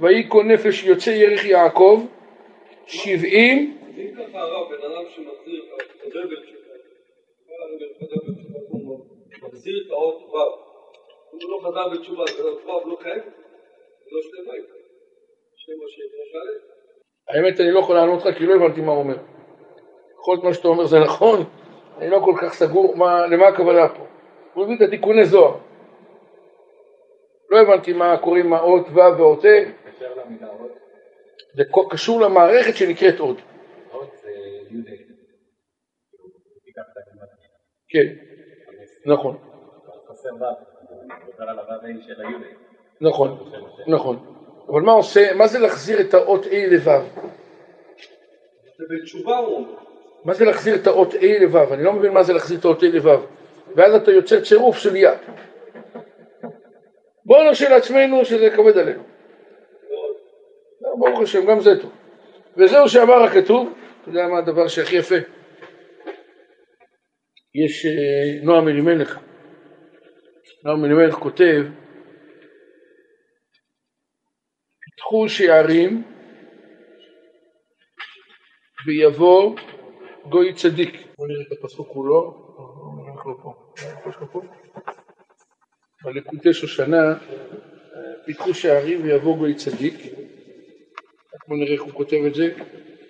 [0.00, 2.00] ויהי כל נפש יוצא ירך יעקב,
[2.86, 6.64] שבעים אם ככה הרב, בן אדם שמחזיר את הדבל שלו,
[9.42, 10.36] מחזיר את האות ו',
[11.34, 13.22] אם הוא לא חזר בתשובה, אז ו' לא חייב,
[14.12, 14.84] לא שתי בית.
[17.28, 19.16] האמת אני לא יכול לענות לך כי לא הבנתי מה הוא אומר.
[20.20, 21.44] יכול להיות מה שאתה אומר זה נכון,
[21.98, 24.04] אני לא כל כך סגור מה, למה הכוונה פה.
[24.54, 25.54] הוא הביא את התיקוני זוהר.
[27.50, 29.48] לא הבנתי מה קוראים האות ו' ואות ה'.
[31.54, 33.40] זה קשור למערכת שנקראת עוד.
[37.88, 38.06] כן,
[39.06, 39.36] נכון.
[43.00, 43.50] נכון,
[43.86, 44.34] נכון.
[44.68, 47.02] אבל מה עושה, מה זה להחזיר את האות A לו'?
[48.78, 49.74] זה בתשובה הוא אומר.
[50.24, 51.74] מה זה להחזיר את האות A לו'?
[51.74, 53.26] אני לא מבין מה זה להחזיר את האות A לו'.
[53.76, 55.18] ואז אתה יוצר צירוף של יד.
[57.26, 59.02] בואו נרשה לעצמנו שזה כבד עלינו.
[60.98, 61.92] ברוך השם, גם זה טוב.
[62.56, 65.14] וזהו שאמר הכתוב, אתה יודע מה הדבר שהכי יפה?
[67.54, 69.18] יש אה, נועם אלימלך.
[70.64, 71.62] נועם אלימלך כותב
[74.82, 76.02] פתחו שערים
[78.86, 79.56] ויבוא
[80.28, 80.94] גוי צדיק.
[81.16, 82.44] בואו נראה את הפסוק כולו.
[86.04, 87.14] בלקוטי שושנה
[88.24, 89.94] פיתחו שערים ויבוא גוי צדיק.
[91.48, 92.50] בואו נראה איך הוא כותב את זה.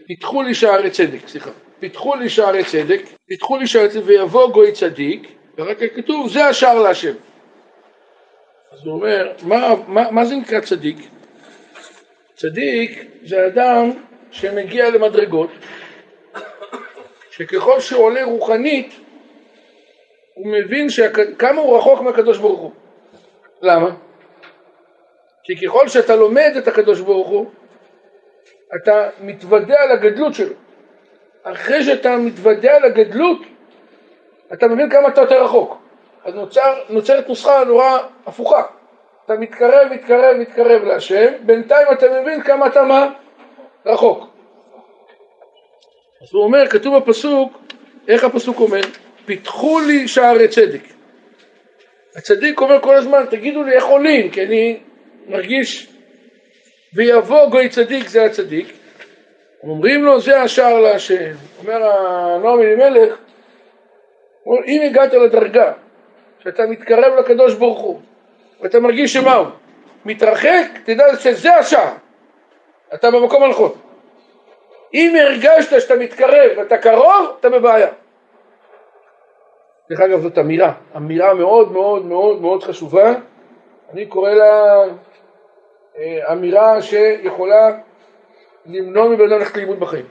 [0.06, 1.50] פיתחו לי שערי צדק, סליחה.
[1.80, 6.82] פיתחו לי שערי צדק, פיתחו לי שערי צדק ויבוא גוי צדיק, ורק כתוב זה השער
[6.82, 7.14] להשם.
[8.72, 10.96] אז הוא אומר, מה, מה, מה זה נקרא צדיק?
[12.34, 13.90] צדיק זה אדם
[14.30, 15.50] שמגיע למדרגות
[17.30, 18.94] שככל שהוא עולה רוחנית
[20.34, 21.18] הוא מבין שכ...
[21.38, 22.83] כמה הוא רחוק מהקדוש ברוך הוא.
[23.64, 23.90] למה?
[25.44, 27.50] כי ככל שאתה לומד את הקדוש ברוך הוא
[28.76, 30.54] אתה מתוודע על הגדלות שלו.
[31.42, 33.38] אחרי שאתה מתוודע על הגדלות
[34.52, 35.78] אתה מבין כמה אתה יותר רחוק.
[36.24, 38.62] אז נוצר, נוצרת נוסחה נורא הפוכה.
[39.24, 43.10] אתה מתקרב, מתקרב, מתקרב להשם, בינתיים אתה מבין כמה אתה מה?
[43.86, 44.26] רחוק.
[46.22, 47.58] אז הוא אומר, כתוב בפסוק,
[48.08, 48.80] איך הפסוק אומר?
[49.26, 50.82] פיתחו לי שערי צדק.
[52.16, 54.80] הצדיק אומר כל הזמן, תגידו לי איך עולים, כי אני
[55.26, 55.88] מרגיש,
[56.94, 58.72] ויבוא גוי צדיק זה הצדיק,
[59.62, 61.32] אומרים לו זה השער להשם.
[61.58, 63.14] אומר הנועם אלימלך,
[64.66, 65.72] אם הגעת לדרגה
[66.44, 68.00] שאתה מתקרב לקדוש ברוך הוא
[68.60, 69.46] ואתה מרגיש שמה הוא?
[70.04, 71.92] מתרחק, תדע שזה השער.
[72.94, 73.72] אתה במקום הנכון.
[74.94, 77.88] אם הרגשת שאתה מתקרב ואתה קרוב, אתה בבעיה.
[79.90, 83.14] דרך אגב זאת אמירה, אמירה מאוד מאוד מאוד מאוד חשובה,
[83.92, 84.84] אני קורא לה
[85.98, 87.78] אה, אמירה שיכולה
[88.66, 90.06] למנוע מבן אדם ללכת לאיבוד בחיים.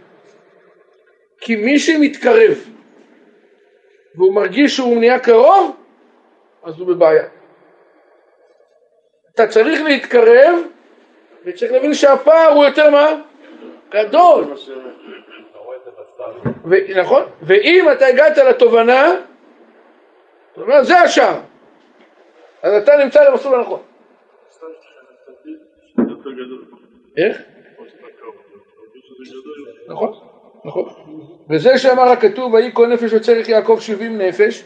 [1.39, 2.57] כי מי שמתקרב
[4.15, 5.75] והוא מרגיש שהוא נהיה קרוב,
[6.63, 7.23] אז הוא בבעיה.
[9.35, 10.55] אתה צריך להתקרב
[11.45, 13.21] וצריך להבין שהפער הוא יותר מה?
[13.91, 14.53] גדול.
[16.95, 17.23] נכון?
[17.41, 19.15] ואם אתה הגעת לתובנה,
[20.53, 21.39] אתה אומר זה השער.
[22.63, 23.79] אז אתה נמצא למסלול הנכון.
[27.17, 27.41] איך?
[29.87, 30.13] נכון,
[30.65, 30.89] נכון.
[31.49, 34.63] וזה שאמר הכתוב, ויהי כל נפש יוצא יצרך יעקב שבעים נפש,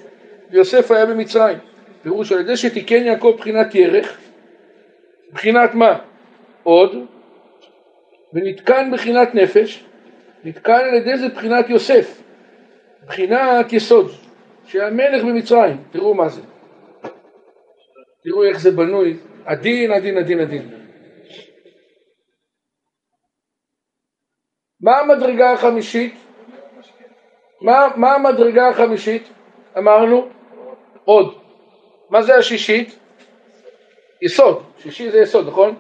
[0.52, 1.58] ויוסף היה במצרים.
[2.04, 4.18] פירוש על ידי שתיקן יעקב בחינת ירך,
[5.34, 6.00] בחינת מה?
[6.64, 6.96] עוד,
[8.34, 9.86] ונתקן בחינת נפש,
[10.44, 12.22] נתקן על ידי זה בחינת יוסף,
[13.06, 14.12] בחינת יסוד,
[14.68, 16.42] שהיה מלך במצרים, תראו מה זה.
[18.24, 20.88] תראו איך זה בנוי, הדין, הדין, הדין, הדין.
[24.82, 26.16] מה המדרגה החמישית?
[27.62, 29.24] מה, מה המדרגה החמישית?
[29.78, 30.30] אמרנו?
[31.06, 31.40] עוד.
[32.10, 33.00] מה זה השישית?
[34.22, 34.64] יסוד.
[34.78, 35.76] שישי זה יסוד, נכון?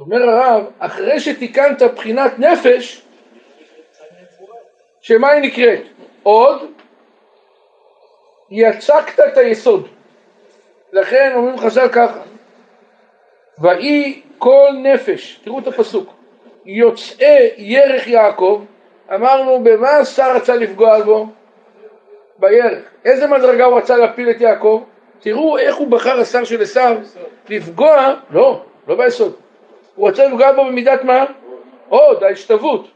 [0.00, 3.02] אומר הרב, אחרי שתיקנת בחינת נפש,
[5.00, 5.80] שמה היא נקראת?
[6.22, 6.70] עוד,
[8.50, 9.88] יצקת את היסוד.
[10.92, 12.20] לכן אומרים חז"ל ככה,
[13.58, 16.12] ויהי כל נפש, תראו את הפסוק,
[16.66, 18.64] יוצאי ירך יעקב,
[19.14, 21.26] אמרנו במה השר רצה לפגוע בו?
[22.38, 22.78] בירך.
[23.04, 24.82] איזה מדרגה הוא רצה להפיל את יעקב?
[25.20, 26.96] תראו איך הוא בחר השר של עשיו
[27.48, 29.34] לפגוע, לא, לא ביסוד.
[29.94, 31.24] הוא רצה לפגוע בו במידת מה?
[31.88, 32.88] עוד, ההשתוות.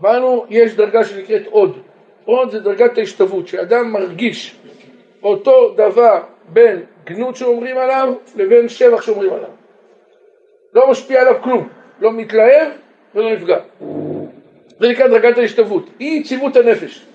[0.00, 1.78] אמרנו, יש דרגה שנקראת עוד.
[2.24, 4.56] עוד זה דרגת ההשתוות, שאדם מרגיש
[5.22, 9.48] אותו דבר בין גנות שאומרים עליו לבין שבח שאומרים עליו.
[10.74, 11.68] לא משפיע עליו כלום,
[12.00, 12.68] לא מתלהב
[13.14, 13.58] ולא נפגע.
[14.80, 17.06] זה נקרא דרגת ההשתוות, אי יציבות הנפש.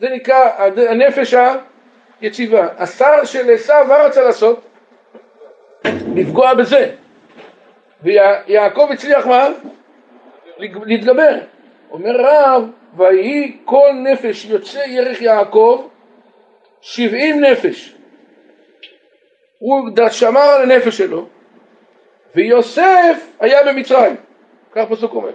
[0.00, 1.34] זה נקרא הנפש
[2.20, 2.68] היציבה.
[2.78, 4.60] השר של עשיו, מה רצה לעשות?
[6.14, 6.90] לפגוע בזה.
[8.02, 9.48] ויעקב הצליח מה?
[10.58, 11.38] להתגבר.
[11.90, 15.88] אומר רב, ויהי כל נפש יוצא ירך יעקב
[16.80, 17.94] שבעים נפש.
[19.58, 21.26] הוא שמר על הנפש שלו,
[22.34, 24.16] ויוסף היה במצרים.
[24.72, 25.32] כך פסוק אומר.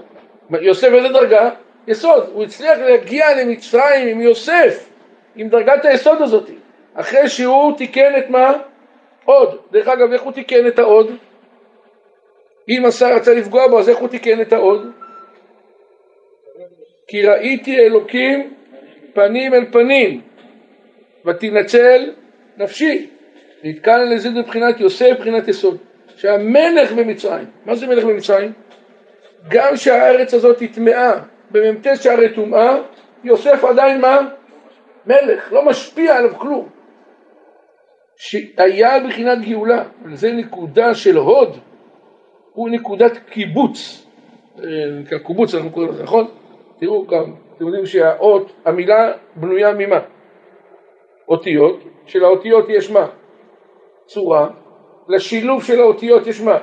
[0.62, 1.50] יוסף איזה דרגה?
[1.88, 2.30] יסוד.
[2.34, 4.90] הוא הצליח להגיע למצרים עם יוסף,
[5.36, 6.50] עם דרגת היסוד הזאת,
[6.94, 8.54] אחרי שהוא תיקן את מה?
[9.26, 9.62] עוד.
[9.72, 11.16] דרך אגב, איך הוא תיקן את העוד?
[12.70, 14.92] אם השר רצה לפגוע בו, אז איך הוא תיקן את העוד?
[17.08, 18.54] כי ראיתי אלוקים
[19.14, 20.22] פנים אל פנים,
[21.26, 22.12] ותנצל
[22.58, 23.10] נפשי.
[23.64, 25.78] נתקן על זה מבחינת יוסף, מבחינת יסוד.
[26.16, 28.52] שהמלך במצרים, מה זה מלך במצרים?
[29.50, 31.12] גם שהארץ הזאת היא טמאה,
[31.52, 32.78] במ"ט שערי טומאה,
[33.24, 34.20] יוסף עדיין מה?
[35.06, 36.70] מלך, לא משפיע עליו כלום.
[38.18, 41.58] שהיה בחינת גאולה, וזה נקודה של הוד,
[42.54, 44.08] הוא נקודת קיבוץ,
[44.64, 46.28] אה, קיבוץ אנחנו קוראים לזה, נכון?
[46.80, 50.00] תראו גם, אתם יודעים שהאות, המילה בנויה ממה?
[51.28, 53.08] אותיות, שלאותיות יש מה?
[54.06, 54.50] צורה,
[55.08, 56.58] לשילוב של האותיות יש מה?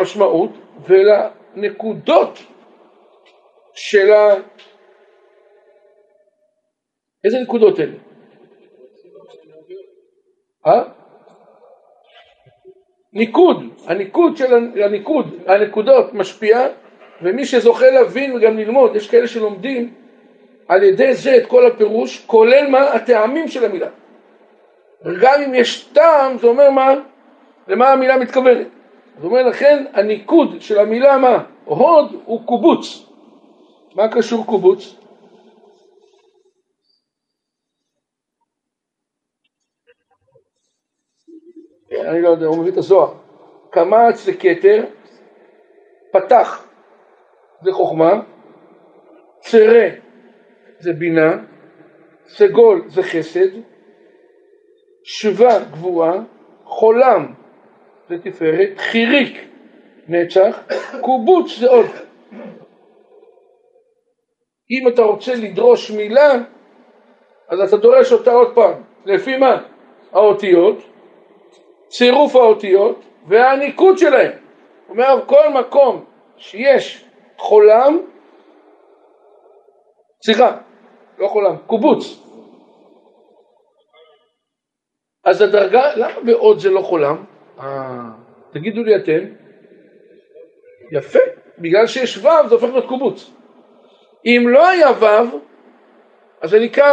[0.00, 0.50] משמעות,
[0.88, 2.38] ולנקודות
[3.74, 4.34] של ה...
[7.24, 7.96] איזה נקודות אלה?
[10.66, 10.82] אה?
[13.12, 13.56] ניקוד,
[13.86, 14.54] הניקוד של
[14.84, 16.68] הניקוד, הנקודות משפיע
[17.22, 19.94] ומי שזוכה להבין וגם ללמוד, יש כאלה שלומדים
[20.68, 23.88] על ידי זה את כל הפירוש, כולל מה הטעמים של המילה.
[25.22, 26.94] גם אם יש טעם, זה אומר מה,
[27.68, 28.66] למה המילה מתכוונת.
[29.16, 33.06] זאת אומרת, לכן הניקוד של המילה מה, הוד הוא קובוץ.
[33.94, 34.96] מה קשור קובוץ?
[42.00, 43.14] אני לא יודע, הוא מביא את הזוהר.
[43.70, 44.84] קמץ זה כתר,
[46.12, 46.64] פתח
[47.62, 48.20] זה חוכמה,
[49.40, 50.05] צרה
[50.78, 51.38] זה בינה,
[52.26, 53.48] סגול זה חסד,
[55.04, 56.20] שווה גבורה,
[56.64, 57.34] חולם
[58.08, 59.48] זה תפארת, חיריק
[60.08, 60.62] נצח,
[61.00, 61.86] קובוץ זה עוד.
[64.70, 66.32] אם אתה רוצה לדרוש מילה,
[67.48, 68.82] אז אתה דורש אותה עוד פעם.
[69.04, 69.62] לפי מה?
[70.12, 70.78] האותיות,
[71.88, 74.32] צירוף האותיות והניקוד שלהם.
[74.88, 76.04] אומר כל מקום
[76.36, 77.04] שיש
[77.36, 77.98] חולם,
[80.24, 80.56] סליחה,
[81.18, 82.22] לא חולם, קובוץ.
[85.24, 87.24] אז הדרגה, למה בעוד זה לא חולם?
[87.58, 88.10] אה,
[88.52, 89.34] תגידו לי אתם.
[90.92, 91.18] יפה,
[91.58, 93.30] בגלל שיש ו' זה הופך להיות קובוץ.
[94.26, 95.36] אם לא היה ו',
[96.40, 96.92] אז זה נקרא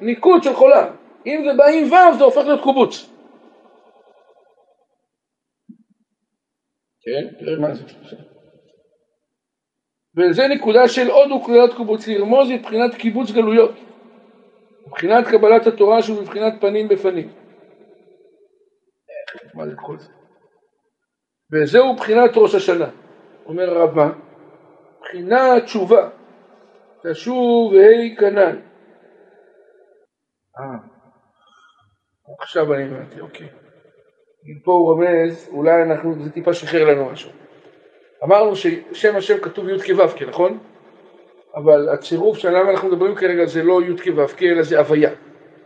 [0.00, 0.96] ניקוד של חולם.
[1.26, 3.10] אם זה בא עם ו' זה הופך להיות קובוץ.
[7.02, 7.84] כן, תראה מה זה.
[10.16, 13.70] וזה נקודה של עוד וקללת קיבוץ, לרמוז מבחינת קיבוץ גלויות,
[14.86, 17.28] מבחינת קבלת התורה שהוא מבחינת פנים בפנים.
[19.54, 20.08] מה זה כל זה?
[21.52, 22.90] וזהו בחינת ראש השנה,
[23.46, 24.12] אומר הרב מה?
[25.00, 26.10] בחינת תשובה,
[27.06, 28.16] תשוב והי.
[30.58, 30.78] אה.
[32.40, 33.48] עכשיו אני הבנתי, אוקיי.
[34.64, 37.30] פה הוא רומז, אולי אנחנו, זה טיפה שחרר לנו משהו.
[38.24, 40.58] אמרנו ששם השם כתוב י' כו' נכון?
[41.54, 45.10] אבל הצירוף למה אנחנו מדברים כרגע זה לא י' כו' אלא זה הוויה.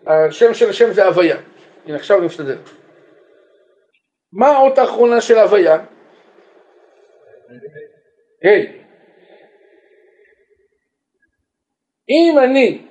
[0.06, 1.36] השם של השם זה הוויה.
[1.86, 2.58] הנה עכשיו אני מסתדר.
[4.32, 5.84] מה האות האחרונה של הוויה?
[8.42, 8.84] היי.
[12.08, 12.86] אם אני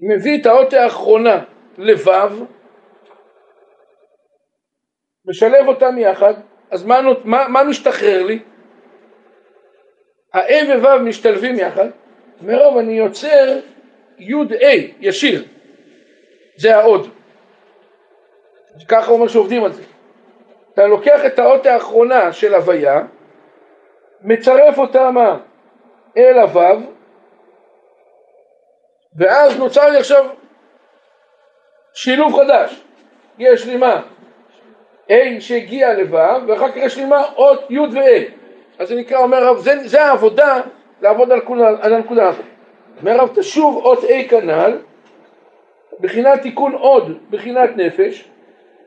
[0.00, 1.44] מביא את האות האחרונה
[1.78, 2.32] לבב,
[5.26, 6.34] משלב אותם יחד,
[6.70, 8.38] אז מה, מה, מה משתחרר לי?
[10.34, 11.88] ה-A ו-ו' משתלבים יחד,
[12.42, 13.58] מרוב אני יוצר
[14.18, 14.66] י'-A
[15.00, 15.44] ישיר,
[16.56, 17.08] זה העוד.
[18.88, 19.82] ככה אומר שעובדים על זה.
[20.72, 23.02] אתה לוקח את האות האחרונה של הוויה,
[24.22, 25.38] מצרף אותה מה?
[26.16, 26.80] אל הוו,
[29.16, 30.26] ואז נוצר לי עכשיו
[31.94, 32.82] שילוב חדש.
[33.38, 34.02] יש לי מה?
[35.10, 37.22] A שהגיע לו' ואחר כך יש לי מה?
[37.36, 38.32] אות י' ו-A.
[38.78, 40.60] אז זה נקרא, אומר רב, זה, זה העבודה
[41.02, 42.44] לעבוד על, כולה, על הנקודה הזאת.
[43.00, 44.78] אומר רב, תשוב אות A כנ"ל,
[46.00, 48.28] בחינת תיקון עוד, בחינת נפש,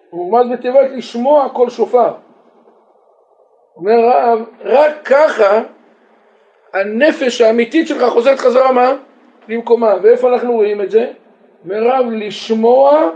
[0.09, 2.11] הוא מרמז בתיבת לשמוע כל שופר.
[3.75, 5.61] אומר רב, רק ככה
[6.73, 8.93] הנפש האמיתית שלך חוזרת חזרה מה?
[9.47, 9.93] למקומה.
[10.01, 11.11] ואיפה אנחנו רואים את זה?
[11.63, 13.09] אומר רב, לשמוע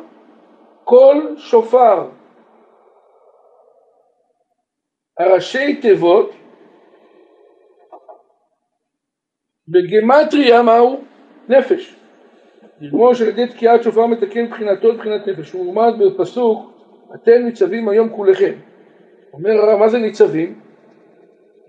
[0.83, 2.05] כל שופר.
[5.21, 6.31] הראשי תיבות
[9.67, 11.01] בגימטריה מהו?
[11.49, 11.95] נפש.
[12.81, 15.51] דגמו של ידי תקיעת שופר מתקן מבחינתו מבחינת נפש.
[15.51, 16.71] הוא עומד בפסוק
[17.15, 18.53] אתם ניצבים היום כולכם.
[19.33, 20.59] אומר הרב, מה זה ניצבים?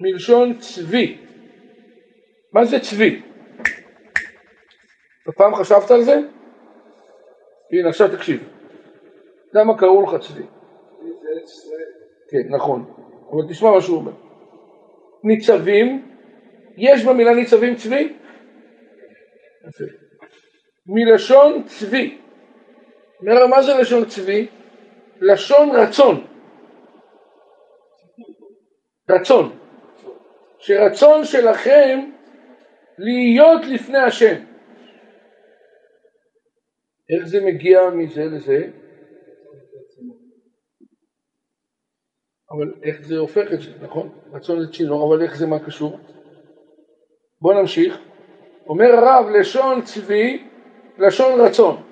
[0.00, 1.18] מלשון צבי.
[2.52, 3.22] מה זה צבי?
[5.36, 6.20] פעם חשבת על זה?
[7.72, 8.48] הנה עכשיו תקשיב.
[9.54, 10.42] למה קראו לך צבי?
[12.30, 13.11] כן, נכון.
[13.32, 14.12] אבל תשמע מה שהוא אומר.
[15.24, 16.08] ניצבים,
[16.76, 18.12] יש במילה ניצבים צבי?
[20.86, 22.18] מלשון צבי.
[23.50, 24.46] מה זה לשון צבי?
[25.20, 26.26] לשון רצון.
[29.10, 29.58] רצון.
[30.58, 32.10] שרצון שלכם
[32.98, 34.34] להיות לפני השם.
[37.10, 38.81] איך זה מגיע מזה לזה?
[42.52, 44.08] אבל איך זה הופך את זה, נכון?
[44.32, 45.98] רצון זה צ'ינור, אבל איך זה מה קשור?
[47.40, 47.98] בואו נמשיך.
[48.66, 50.44] אומר הרב, לשון צבי,
[50.98, 51.82] לשון רצון.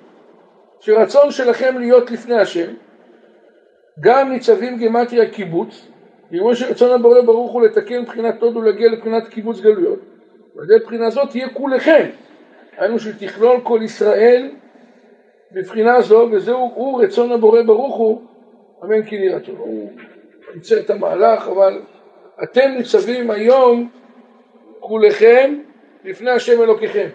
[0.79, 2.73] שרצון שלכם להיות לפני השם,
[3.99, 5.87] גם ניצבים גימטריה קיבוץ,
[6.29, 9.99] כמו שרצון הבורא ברוך הוא לתקן מבחינת הוד ולהגיע לבחינת קיבוץ גלויות,
[10.55, 12.09] ועל ידי בחינה זאת תהיה כולכם,
[12.77, 14.51] היינו שתכלול כל ישראל
[15.51, 18.21] בבחינה זו, וזהו רצון הבורא ברוך הוא,
[18.83, 19.59] אמן כי נראה טוב.
[20.55, 21.81] ייצר את המהלך, אבל
[22.43, 23.89] אתם ניצבים היום
[24.79, 25.59] כולכם
[26.03, 27.07] לפני השם אלוקיכם.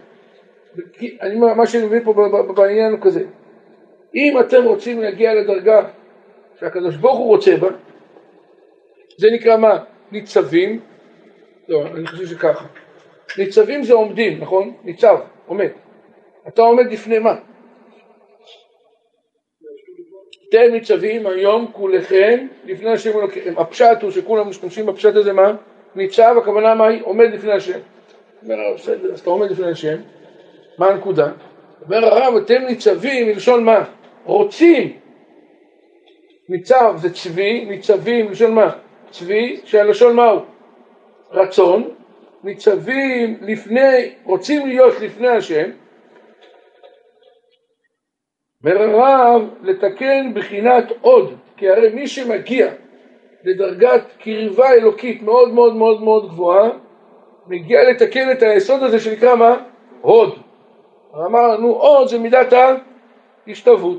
[1.23, 3.25] אני, מה שאני מבין פה בעניין הוא כזה,
[4.15, 5.89] אם אתם רוצים להגיע לדרגה
[6.61, 7.69] שהקדוש ברוך הוא רוצה בה,
[9.19, 9.79] זה נקרא מה?
[10.13, 10.81] ניצבים,
[11.69, 12.67] לא, אני חושב שככה.
[13.39, 14.75] ניצבים זה עומדים, נכון?
[14.85, 15.17] ניצב,
[15.47, 15.69] עומד.
[16.49, 17.35] אתה עומד לפני מה?
[20.49, 23.55] אתם ניצבים היום כולכם לפני השם אלוקיכם.
[23.57, 25.53] הפשט הוא שכולם משתמשים בפשט הזה מה?
[25.97, 27.01] ניצב, הכוונה מה היא?
[27.05, 27.79] עומד לפני השם.
[28.43, 29.97] אומר הרב, בסדר, אז אתה עומד לפני השם,
[30.79, 31.29] מה הנקודה?
[31.85, 33.85] אומר הרב, אתם ניצבים מלשון מה?
[34.25, 34.93] רוצים.
[36.49, 38.71] ניצב זה צבי, ניצבים מלשון מה?
[39.11, 40.41] צבי, שהלשון מהו?
[41.33, 41.89] רצון.
[42.45, 45.71] ניצבים לפני, רוצים להיות לפני השם,
[48.65, 52.69] אומר הרב לתקן בחינת עוד, כי הרי מי שמגיע
[53.45, 56.71] לדרגת קרבה אלוקית מאוד מאוד מאוד מאוד גבוהה,
[57.47, 59.57] מגיע לתקן את היסוד הזה שנקרא מה?
[60.01, 60.39] הוד.
[61.15, 62.53] אמר לנו עוד זה מידת
[63.47, 63.99] ההשתוות.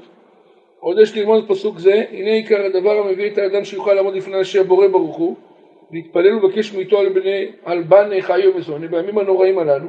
[0.79, 4.63] עוד יש ללמוד פסוק זה, הנה עיקר הדבר המביא את האדם שיוכל לעמוד לפני השם
[4.63, 5.35] בורא ברוך הוא,
[5.91, 9.87] להתפלל ולבקש מאיתו על בני, על בני חיו וזוני, בימים הנוראים הללו,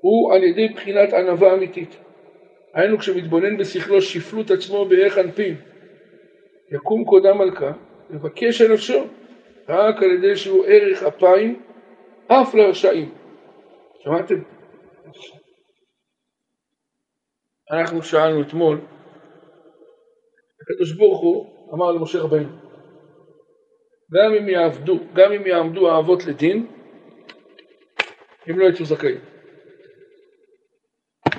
[0.00, 2.07] הוא על ידי בחינת ענווה אמיתית.
[2.74, 5.56] היינו כשמתבונן בשכלו שפלות עצמו בערך אנפין,
[6.72, 7.72] יקום קודם מלכה,
[8.10, 9.04] לבקש על נפשו,
[9.68, 11.62] רק על ידי שהוא ערך אפיים,
[12.26, 13.14] אף לרשעים.
[14.04, 14.42] שמעתם?
[17.70, 18.80] אנחנו שאלנו אתמול,
[20.62, 22.48] הקדוש ברוך הוא אמר למשה רבנו,
[24.12, 26.66] גם אם יעבדו, גם אם יעמדו האבות לדין,
[28.46, 29.20] הם לא יצאו זכאים.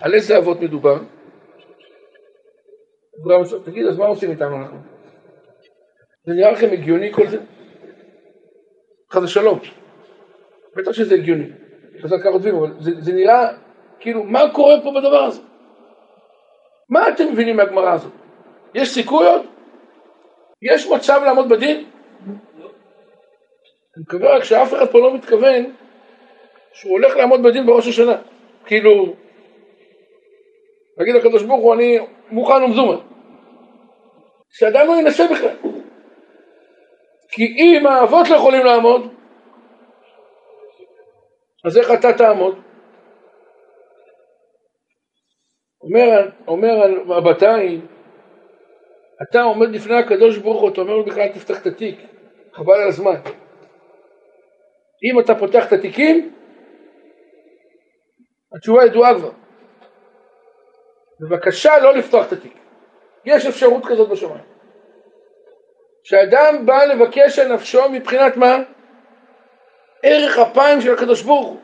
[0.01, 0.99] על איזה אבות מדובר?
[3.65, 4.77] תגיד, אז מה עושים איתנו אנחנו?
[6.25, 7.37] זה נראה לכם הגיוני כל זה?
[9.11, 9.59] חס ושלום.
[10.75, 11.47] בטח שזה הגיוני.
[12.01, 13.47] חז"ל ככה כותבים, אבל זה, זה נראה
[13.99, 15.41] כאילו, מה קורה פה בדבר הזה?
[16.89, 18.11] מה אתם מבינים מהגמרא הזאת?
[18.73, 19.41] יש סיכוי עוד?
[20.61, 21.85] יש מצב לעמוד בדין?
[23.95, 25.73] אני מקווה רק שאף אחד פה לא מתכוון
[26.73, 28.15] שהוא הולך לעמוד בדין בראש השנה.
[28.65, 29.13] כאילו,
[30.97, 31.99] להגיד לקדוש ברוך הוא, אני
[32.31, 33.08] מוכן ומזומן.
[34.49, 35.55] שאדם לא ינסה בכלל.
[37.29, 39.13] כי אם האבות לא יכולים לעמוד,
[41.65, 42.59] אז איך אתה תעמוד?
[45.81, 46.73] אומר, אומר
[47.17, 47.87] הבתיים,
[49.21, 51.99] אתה עומד לפני הקדוש ברוך הוא, אתה אומר לו בכלל תפתח את התיק,
[52.53, 53.15] חבל על הזמן.
[55.03, 56.35] אם אתה פותח את התיקים,
[58.55, 59.31] התשובה ידועה כבר.
[61.19, 62.53] בבקשה לא לפתוח את התיק.
[63.25, 64.43] יש אפשרות כזאת בשמיים.
[66.03, 68.57] שאדם בא לבקש על נפשו מבחינת מה?
[70.03, 71.59] ערך אפיים של הקדוש ברוך הוא.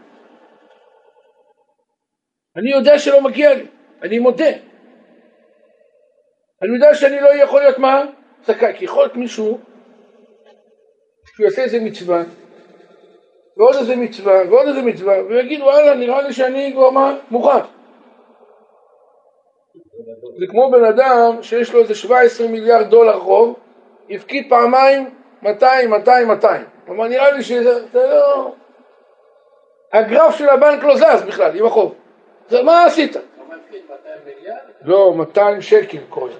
[2.57, 3.67] אני יודע שלא מגיע לי,
[4.01, 4.49] אני מודה.
[6.61, 8.03] אני יודע שאני לא יכול להיות מה?
[8.45, 9.59] זכאי, כי יכול להיות מישהו
[11.35, 12.23] שהוא יעשה איזה מצווה
[13.57, 17.17] ועוד איזה מצווה ועוד איזה מצווה ויגיד וואלה נראה לי שאני כבר מה?
[17.31, 17.74] מוכן.
[20.39, 23.55] זה כמו בן אדם שיש לו איזה 17 מיליארד דולר חוב,
[24.09, 25.09] הפקיד פעמיים
[25.41, 26.65] 200, 200, 200.
[26.85, 28.53] כלומר נראה לי שזה לא...
[29.93, 31.95] הגרף של הבנק לא זז בכלל עם החוב.
[32.47, 33.15] זה מה עשית?
[34.81, 36.37] לא, 200 שקל קוראים.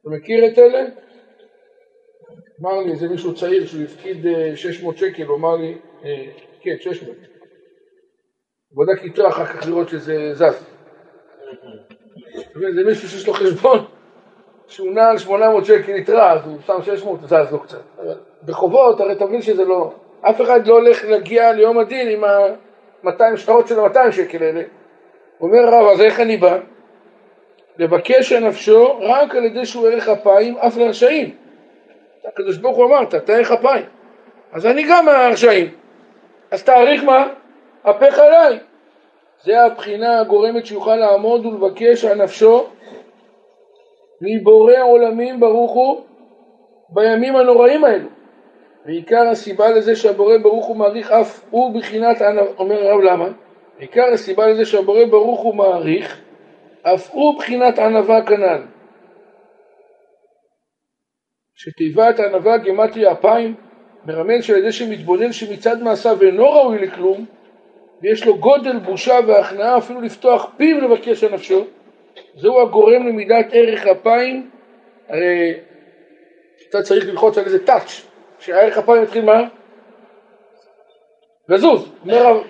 [0.00, 0.84] אתה מכיר את אלה?
[2.60, 6.26] אמר לי איזה מישהו צעיר שהוא הפקיד 600 שקל, הוא אמר לי, אה,
[6.60, 7.16] כן, 600.
[8.68, 10.66] הוא בדק איתו אחר כך לראות שזה זז.
[12.74, 13.84] זה מישהו שיש לו חשבון
[14.66, 17.80] שהוא נע על 800 שקל יתרה, אז הוא שם 600, זז לו קצת.
[18.44, 19.92] בחובות, הרי תבין שזה לא...
[20.20, 24.62] אף אחד לא הולך להגיע ליום הדין עם ה-200 שטרות של ה-200 שקל האלה.
[25.40, 26.58] אומר הרב, אז איך אני בא?
[27.78, 31.34] לבקש על נפשו רק על ידי שהוא ערך אפיים אף לרשעים.
[32.24, 33.84] הקדוש ברוך הוא אמרת, אתה ערך אפיים.
[34.52, 35.70] אז אני גם מהרשעים.
[36.50, 37.26] אז תאריך מה?
[37.84, 38.58] הפך עליי.
[39.44, 42.66] זה הבחינה הגורמת שיוכל לעמוד ולבקש על נפשו
[44.20, 46.00] מבורא עולמים ברוך הוא
[46.88, 48.08] בימים הנוראים האלו.
[48.86, 52.16] ועיקר הסיבה לזה שהבורא ברוך הוא מעריך אף הוא בחינת,
[52.58, 53.28] אומר הרב למה?
[53.78, 56.20] עיקר הסיבה לזה שהבורא ברוך הוא מעריך
[56.82, 58.62] אף הוא בחינת ענווה כנ"ל.
[61.54, 63.54] שתיבת ענווה גימטרי אפיים
[64.06, 67.24] מרמז שעל ידי שמתבונן שמצד מעשיו אינו ראוי לכלום
[68.02, 71.64] ויש לו גודל בושה והכנעה אפילו לפתוח פיו לבקש על נפשו
[72.36, 74.50] זהו הגורם למידת ערך אפיים
[75.08, 75.54] הרי
[76.70, 78.02] אתה צריך ללחוץ על איזה טאץ'
[78.38, 79.42] שהערך אפיים יתחיל מה?
[81.48, 81.92] לזוז.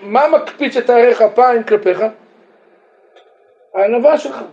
[0.01, 2.03] מה מקפיץ את הערך אפיים כלפיך?
[3.73, 4.43] הענווה שלך.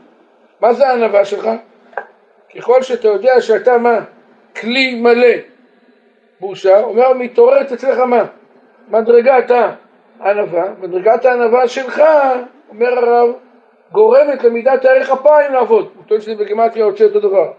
[0.61, 1.49] מה זה הענווה שלך?
[2.57, 4.01] ככל שאתה יודע שאתה מה?
[4.61, 5.35] כלי מלא
[6.41, 8.25] בושה, אומר מתעוררת אצלך מה?
[8.89, 9.51] מדרגת
[10.23, 12.03] הענווה, מדרגת הענווה שלך,
[12.69, 13.31] אומר הרב,
[13.93, 15.93] גורמת למידת הערך אפיים לעבוד.
[15.97, 17.53] הוא טוען שזה בגימטריה יוצא אותו דבר.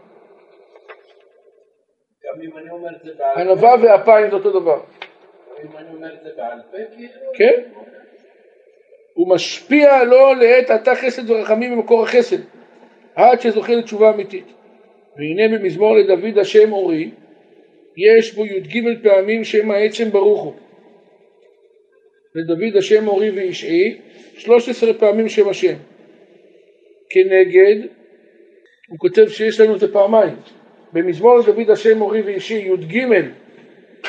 [3.36, 4.80] ענווה ואפיים זה אותו דבר.
[6.95, 7.32] כאילו?
[7.34, 7.61] כן?
[9.14, 12.38] הוא משפיע לו לעת עתה חסד ורחמים ממקור החסד,
[13.16, 14.45] עד שזוכה לתשובה אמיתית.
[15.18, 17.11] והנה במזמור לדוד השם אורי,
[17.97, 20.53] יש בו י"ג פעמים שם העצם ברוך הוא.
[22.36, 23.97] לדוד השם אורי וישעי,
[24.38, 25.73] 13 פעמים שם השם.
[27.09, 27.75] כנגד,
[28.89, 30.36] הוא כותב שיש לנו את זה פעמיים.
[30.93, 33.05] במזמור לדוד השם מורי ואישי י"ג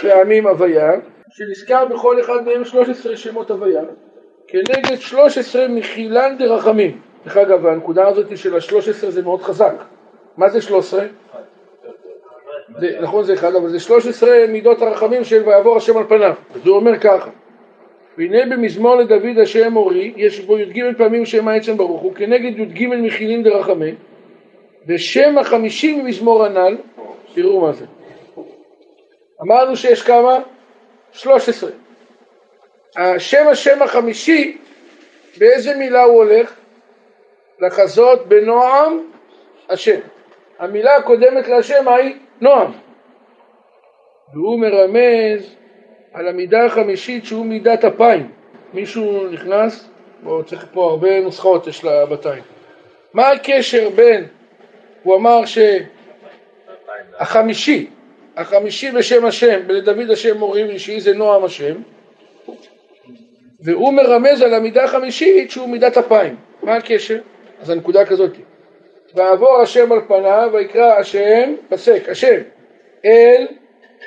[0.01, 0.93] פעמים הוויה,
[1.31, 3.83] שנזכר בכל אחד מהם 13 שמות הוויה,
[4.49, 7.01] כנגד 13 מחילן דרחמים.
[7.25, 9.75] דרך אגב, הנקודה הזאת של ה-13 זה מאוד חזק.
[10.37, 11.05] מה זה 13?
[12.81, 16.35] זה, נכון זה אחד, אבל זה 13 מידות הרחמים של ויעבור השם על פניו.
[16.65, 17.31] הוא אומר ככה:
[18.19, 22.87] והנה במזמור לדוד השם מורי, יש בו י"ג פעמים שם העצם ברוך הוא, כנגד י"ג
[22.87, 23.95] מחילין דרחמי,
[24.89, 26.77] ושם החמישי ממזמור הנ"ל,
[27.35, 27.85] תראו מה זה.
[29.43, 30.39] אמרנו שיש כמה?
[31.13, 31.71] 13.
[32.97, 34.59] השם השם החמישי,
[35.39, 36.55] באיזה מילה הוא הולך?
[37.61, 39.01] לחזות בנועם
[39.69, 40.01] השם.
[40.59, 42.73] המילה הקודמת להשם היא נועם.
[44.35, 45.57] והוא מרמז
[46.15, 48.31] על המידה החמישית שהוא מידת אפיים.
[48.75, 49.89] מישהו נכנס?
[50.23, 52.43] בואו צריך פה הרבה נוסחאות יש לבתיים.
[53.15, 54.27] מה הקשר בין
[55.03, 55.41] הוא אמר
[57.19, 57.87] שהחמישי,
[58.37, 61.75] החמישי בשם השם, ולדוד השם מורים אישי זה נועם השם,
[63.61, 66.37] והוא מרמז על המידה החמישית שהוא מידת אפיים.
[66.63, 67.19] מה הקשר?
[67.61, 68.37] אז הנקודה כזאת.
[69.15, 72.41] ועבור השם על פניו ויקרא השם, פסק, השם,
[73.05, 73.47] אל,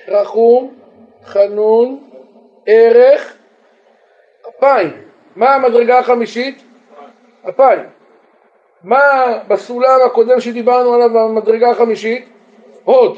[0.07, 0.73] רחום,
[1.27, 2.03] חנון,
[2.65, 3.37] ערך,
[4.49, 4.91] אפיים.
[5.35, 6.63] מה המדרגה החמישית?
[7.49, 7.83] אפיים.
[8.83, 12.29] מה בסולם הקודם שדיברנו עליו המדרגה החמישית?
[12.83, 13.17] הוד.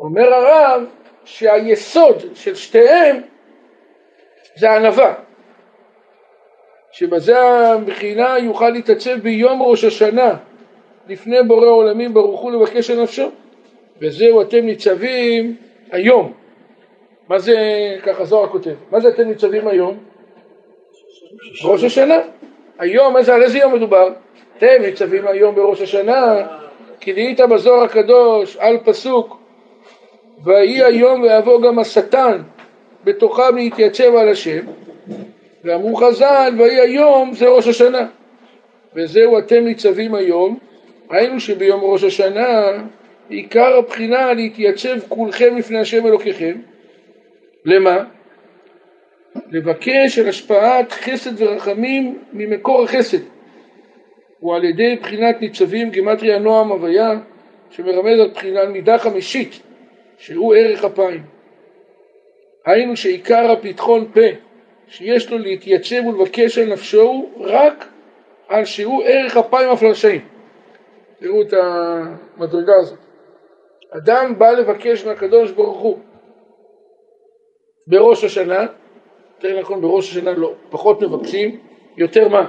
[0.00, 0.82] אומר הרב
[1.24, 3.20] שהיסוד של שתיהם
[4.56, 5.14] זה ענווה.
[6.90, 10.36] שבזה המכינה יוכל להתעצב ביום ראש השנה
[11.08, 13.30] לפני בורא עולמים ברוך הוא לבקש על נפשו
[14.00, 15.56] וזהו אתם ניצבים
[15.90, 16.32] היום
[17.28, 17.56] מה זה,
[18.02, 19.98] ככה זוהר כותב, מה זה אתם ניצבים היום?
[21.64, 22.18] ראש השנה
[22.78, 24.08] היום, איזה, על איזה יום מדובר?
[24.58, 26.46] אתם ניצבים היום בראש השנה
[27.00, 29.40] כי נהיית בזוהר הקדוש על פסוק
[30.44, 32.42] ויהי היום ויבוא גם השטן
[33.04, 34.66] בתוכם להתייצב על השם
[35.64, 38.06] ואמרו חז"ל, ויהי היום זה ראש השנה.
[38.94, 40.58] וזהו אתם ניצבים היום,
[41.10, 42.70] ראינו שביום ראש השנה
[43.28, 46.56] עיקר הבחינה להתייצב כולכם לפני השם אלוקיכם.
[47.64, 48.04] למה?
[49.50, 53.18] לבקש על השפעת חסד ורחמים ממקור החסד.
[54.42, 57.10] ועל ידי בחינת ניצבים גימטריה נועם הוויה
[57.70, 59.60] שמרמז על בחינה מידה חמישית
[60.18, 61.22] שהוא ערך אפיים.
[62.64, 64.20] היינו שעיקר הפתחון פה
[64.88, 67.88] שיש לו להתייצב ולבקש על נפשו רק
[68.48, 70.20] על שהוא ערך אפיים אף לרשעים.
[71.20, 73.07] תראו את המדרגה הזאת.
[73.90, 75.98] אדם בא לבקש מהקדוש ברוך הוא
[77.86, 78.66] בראש השנה,
[79.36, 81.60] יותר נכון בראש השנה לא, פחות מבקשים,
[81.96, 82.48] יותר מה?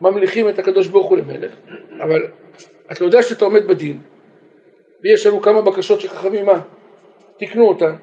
[0.00, 1.52] ממליכים את הקדוש ברוך הוא למלך,
[2.02, 2.26] אבל
[2.92, 4.00] אתה יודע שאתה עומד בדין,
[5.02, 6.60] ויש לנו כמה בקשות של חכמים, מה?
[7.36, 7.94] תקנו אותן.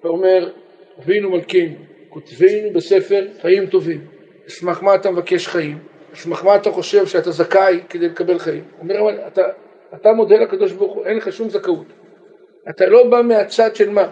[0.00, 0.50] אתה אומר,
[0.98, 1.74] אבינו מלכינו,
[2.08, 4.06] כותבינו בספר חיים טובים.
[4.48, 5.78] אסמך מה אתה מבקש חיים?
[6.14, 8.64] אסמך מה אתה חושב שאתה זכאי כדי לקבל חיים?
[8.80, 9.42] אומר, אבל אתה,
[10.00, 11.86] אתה מודה לקדוש ברוך הוא, אין לך שום זכאות.
[12.68, 14.10] אתה לא בא מהצד של מה?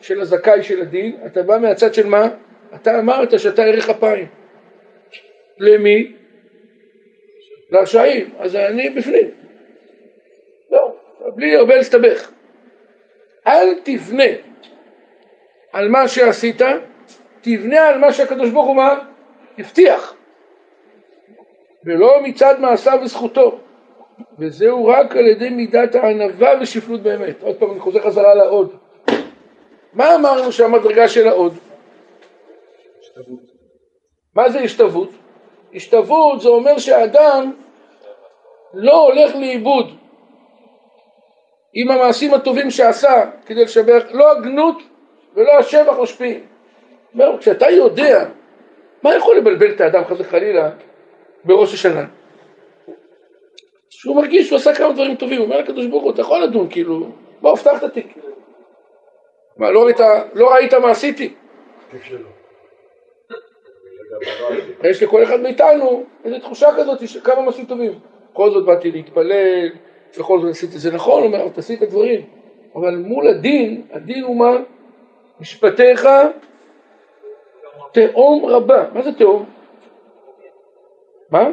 [0.00, 2.28] של הזכאי של הדין, אתה בא מהצד של מה?
[2.74, 4.26] אתה אמרת שאתה ערך אפיים.
[5.58, 6.12] למי?
[7.70, 8.30] לרשעים.
[8.38, 9.30] אז אני בפנים.
[10.70, 10.96] לא,
[11.34, 12.30] בלי הרבה להסתבך.
[13.46, 14.24] אל תבנה
[15.72, 16.62] על מה שעשית,
[17.40, 18.98] תבנה על מה שהקדוש ברוך הוא מה?
[19.58, 20.14] הבטיח.
[21.84, 23.60] ולא מצד מעשיו וזכותו.
[24.38, 27.42] וזהו רק על ידי מידת הענווה ושפלות באמת.
[27.42, 28.76] עוד פעם אני חוזר חזרה לעוד.
[29.92, 31.54] מה אמרנו שהמדרגה של העוד?
[34.34, 35.10] מה זה השתוות?
[35.74, 37.52] השתוות זה אומר שהאדם
[38.74, 39.96] לא הולך לאיבוד
[41.74, 44.82] עם המעשים הטובים שעשה כדי לשבח, לא הגנות
[45.34, 46.46] ולא השבח משפיעים.
[47.14, 48.28] אומר, כשאתה יודע,
[49.02, 50.70] מה יכול לבלבל את האדם חס וחלילה
[51.44, 52.04] בראש השנה?
[53.98, 56.68] שהוא מרגיש שהוא עשה כמה דברים טובים, הוא אומר לקדוש ברוך הוא, אתה יכול לדון,
[56.70, 57.06] כאילו,
[57.40, 58.18] בוא, פתח את התיק.
[59.56, 60.00] מה, לא ראית,
[60.34, 61.34] לא ראית מה עשיתי?
[64.84, 67.98] יש לכל אחד מאיתנו איזו תחושה כזאת של כמה מעשים טובים.
[68.32, 69.68] בכל זאת באתי להתפלל,
[70.18, 72.26] בכל זאת עשיתי זה נכון, הוא אומר, תעשי את הדברים.
[72.74, 74.56] אבל מול הדין, הדין הוא מה?
[75.40, 76.08] משפטיך
[77.92, 78.84] תהום רבה.
[78.92, 79.44] מה זה תהום?
[81.30, 81.48] מה?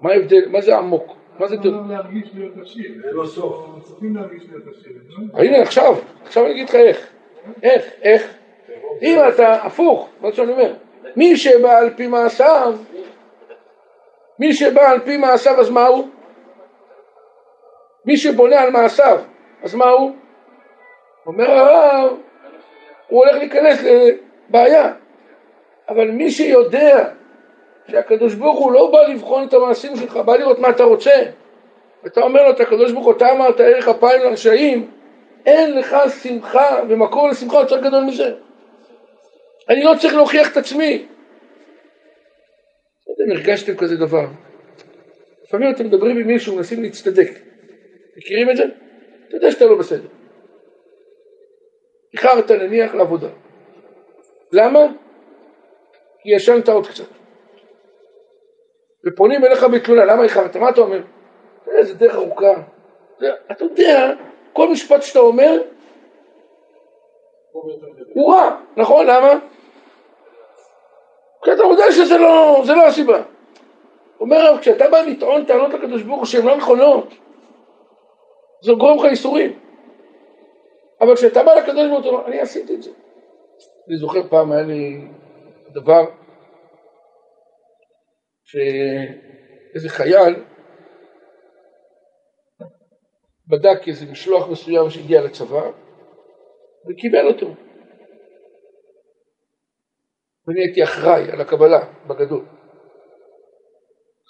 [0.00, 0.48] מה ההבדל?
[0.48, 1.19] מה זה עמוק?
[1.40, 1.90] מה זה תהום?
[1.90, 2.92] להרגיש להיות עשיר.
[3.02, 3.66] זה לא סוף.
[3.82, 4.92] צריכים להרגיש להיות עשיר.
[5.34, 7.06] הנה עכשיו, עכשיו אני אגיד לך איך.
[7.62, 7.84] איך?
[8.02, 8.34] איך?
[9.02, 10.74] אם אתה הפוך, מה שאני אומר,
[11.16, 12.74] מי שבא על פי מעשיו,
[14.38, 16.08] מי שבא על פי מעשיו אז מה הוא?
[18.04, 19.18] מי שבונה על מעשיו,
[19.62, 20.16] אז מה הוא?
[21.26, 22.16] אומר הרב,
[23.08, 24.92] הוא הולך להיכנס לבעיה.
[25.88, 27.08] אבל מי שיודע
[27.90, 31.22] שהקדוש ברוך הוא לא בא לבחון את המעשים שלך, בא לראות מה אתה רוצה,
[32.04, 34.90] ואתה אומר לו, את הקדוש ברוך הוא, אתה אמרת ערך אפיים לרשעים,
[35.46, 38.34] אין לך שמחה ומקור לשמחה יותר גדול מזה.
[39.68, 41.06] אני לא צריך להוכיח את עצמי.
[43.08, 44.26] לא יודע אם הרגשתם כזה דבר.
[45.44, 47.30] לפעמים אתם מדברים עם מישהו, מנסים להצטדק.
[48.16, 48.64] מכירים את זה?
[49.28, 50.08] אתה יודע שאתה לא בסדר.
[52.12, 53.28] איחרת נניח לעבודה.
[54.52, 54.80] למה?
[56.22, 57.19] כי ישנת עוד קצת.
[59.06, 60.56] ופונים אליך בתלונה, למה איחרת?
[60.56, 61.00] מה אתה אומר?
[61.68, 62.52] איזה דרך ארוכה.
[63.50, 64.12] אתה יודע,
[64.52, 65.62] כל משפט שאתה אומר
[68.14, 69.06] הוא רע, נכון?
[69.06, 69.32] למה?
[71.44, 73.22] כי אתה יודע שזה לא, זה לא הסיבה.
[74.20, 77.14] אומר הרב, כשאתה בא לטעון טענות לקדוש ברוך הוא שהן לא נכונות,
[78.64, 79.58] זה גורם לך איסורים.
[81.00, 82.90] אבל כשאתה בא לקדוש ברוך הוא, אני עשיתי את זה.
[83.88, 85.00] אני זוכר פעם היה לי
[85.68, 86.04] דבר
[88.50, 90.34] שאיזה חייל
[93.48, 95.70] בדק איזה משלוח מסוים שהגיע לצבא
[96.88, 97.54] וקיבל אותו.
[100.46, 102.44] ואני הייתי אחראי על הקבלה בגדול.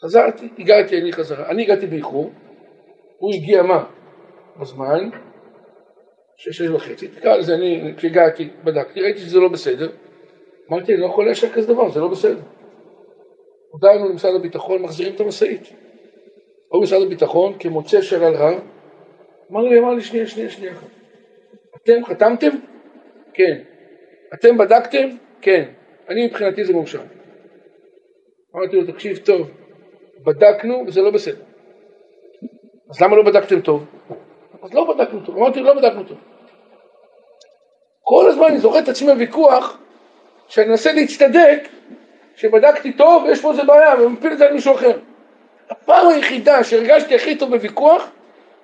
[0.05, 1.51] חזרתי, הגעתי אני חזרה.
[1.51, 2.31] אני הגעתי באיחור,
[3.19, 3.91] הוא הגיע מה?
[4.61, 5.11] בזמן,
[6.37, 7.09] שש, שש וחצי.
[7.09, 9.93] תקרא לזה, אני כשהגעתי, בדקתי, ראיתי שזה לא בסדר.
[10.71, 12.60] אמרתי, אני לא יכול לאשר כזה דבר, זה לא בסדר.
[13.71, 15.73] הודענו למשרד הביטחון, מחזירים את המשאית.
[16.73, 18.51] או משרד הביטחון, כמוצא שלל רע,
[19.53, 20.73] אמר לי, אמר לי, שנייה, שנייה, שנייה.
[21.77, 22.51] אתם חתמתם?
[23.35, 23.63] כן.
[24.35, 25.09] אתם בדקתם?
[25.41, 25.65] כן.
[26.09, 27.01] אני מבחינתי זה מאושר.
[28.57, 29.51] אמרתי לו, תקשיב טוב,
[30.25, 31.43] בדקנו וזה לא בסדר.
[32.91, 33.85] אז למה לא בדקתם טוב?
[34.63, 35.37] אז לא בדקנו טוב.
[35.37, 36.19] אמרתי, לא בדקנו טוב.
[38.03, 39.79] כל הזמן אני זוכר את עצמי בוויכוח,
[40.49, 41.69] שאני מנסה להצטדק,
[42.37, 44.99] שבדקתי טוב ויש פה איזה בעיה, ומפיל את זה על מישהו אחר.
[45.71, 48.11] הפעם היחידה שהרגשתי הכי טוב בוויכוח,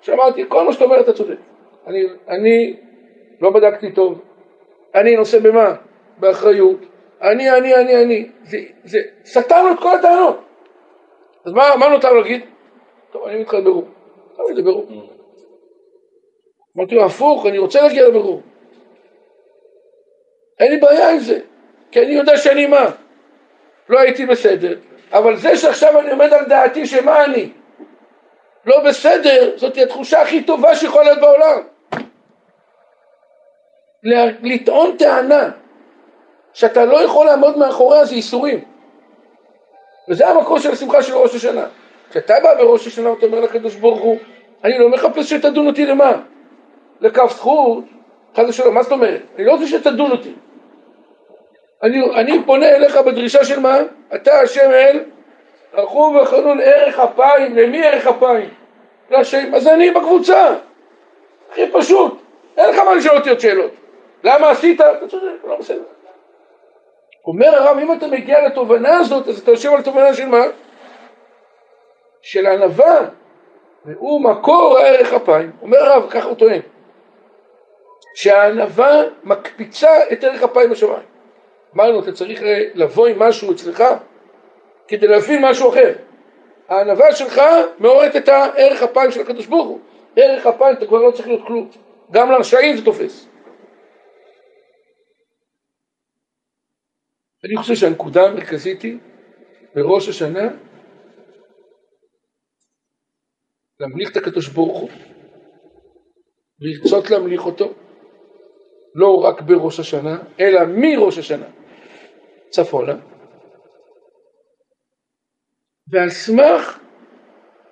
[0.01, 1.37] שאמרתי, כל מה שאתה אומר אתה צודק.
[1.87, 2.77] אני, אני
[3.41, 4.21] לא בדקתי טוב,
[4.95, 5.75] אני נושא במה?
[6.19, 6.79] באחריות.
[7.23, 8.29] אני, אני, אני, אני.
[8.45, 10.41] זה, זה, סתרנו את כל הטענות.
[11.45, 12.41] אז מה, מה נותר להגיד?
[13.11, 13.85] טוב, אני מתחיל ברור.
[14.35, 14.87] תביא לבירור.
[16.77, 18.43] אמרתי לו, הפוך, אני רוצה להגיע לבירור.
[20.61, 21.39] אין לי בעיה עם זה,
[21.91, 22.91] כי אני יודע שאני מה?
[23.89, 24.79] לא הייתי בסדר,
[25.13, 27.51] אבל זה שעכשיו אני עומד על דעתי שמה אני
[28.67, 31.63] לא בסדר, זאת התחושה הכי טובה שיכולה להיות בעולם.
[34.43, 35.51] לטעון טענה
[36.53, 38.65] שאתה לא יכול לעמוד מאחוריה זה ייסורים.
[40.09, 41.67] וזה המקור של השמחה של ראש השנה.
[42.11, 44.19] כשאתה בא בראש השנה ואתה אומר לקדוש ברוך הוא,
[44.65, 46.13] אני לא מחפש שתדון אותי למה?
[47.01, 47.85] לכף זכות,
[48.37, 49.21] חס ושלום, מה זאת אומרת?
[49.37, 50.33] אני לא רוצה שתדון אותי.
[51.83, 53.79] אני, אני פונה אליך בדרישה של מה?
[54.15, 55.05] אתה השם אל,
[55.75, 58.49] רחום וחנון ערך אפיים, למי ערך אפיים?
[59.11, 60.55] להשם, אז אני בקבוצה,
[61.51, 62.23] הכי פשוט,
[62.57, 63.71] אין לך מה לשאול אותי עוד שאלות.
[64.25, 64.81] למה עשית?
[64.81, 65.83] אתה צודק, לא בסדר.
[67.27, 70.45] אומר הרב, אם אתה מגיע לתובנה הזאת, אז אתה יושב על תובנה של מה?
[72.23, 73.01] של ענווה,
[73.85, 75.53] והוא מקור הערך אפיים.
[75.63, 76.61] אומר הרב, ככה הוא טוען,
[78.15, 81.16] שהענווה מקפיצה את ערך אפיים בשמיים.
[81.75, 82.41] אמרנו, אתה צריך
[82.75, 83.85] לבוא עם משהו אצלך
[84.89, 85.95] כדי להבין משהו אחר.
[86.69, 87.41] הענווה שלך
[87.79, 89.81] מעוררת את הערך אפיים של הקדוש ברוך הוא.
[90.17, 91.71] ערך אפיים אתה כבר לא צריך להיות כלום.
[92.11, 93.29] גם לרשעים זה תופס.
[97.45, 98.99] אני חושב שהנקודה המרכזית היא
[99.75, 100.49] בראש השנה
[103.81, 104.91] להמליך את הקדוש ברוך הוא
[106.61, 107.75] לרצות להמליך אותו
[108.97, 111.47] לא רק בראש השנה אלא מראש השנה.
[112.51, 112.97] צפונה.
[115.93, 116.79] ועל סמך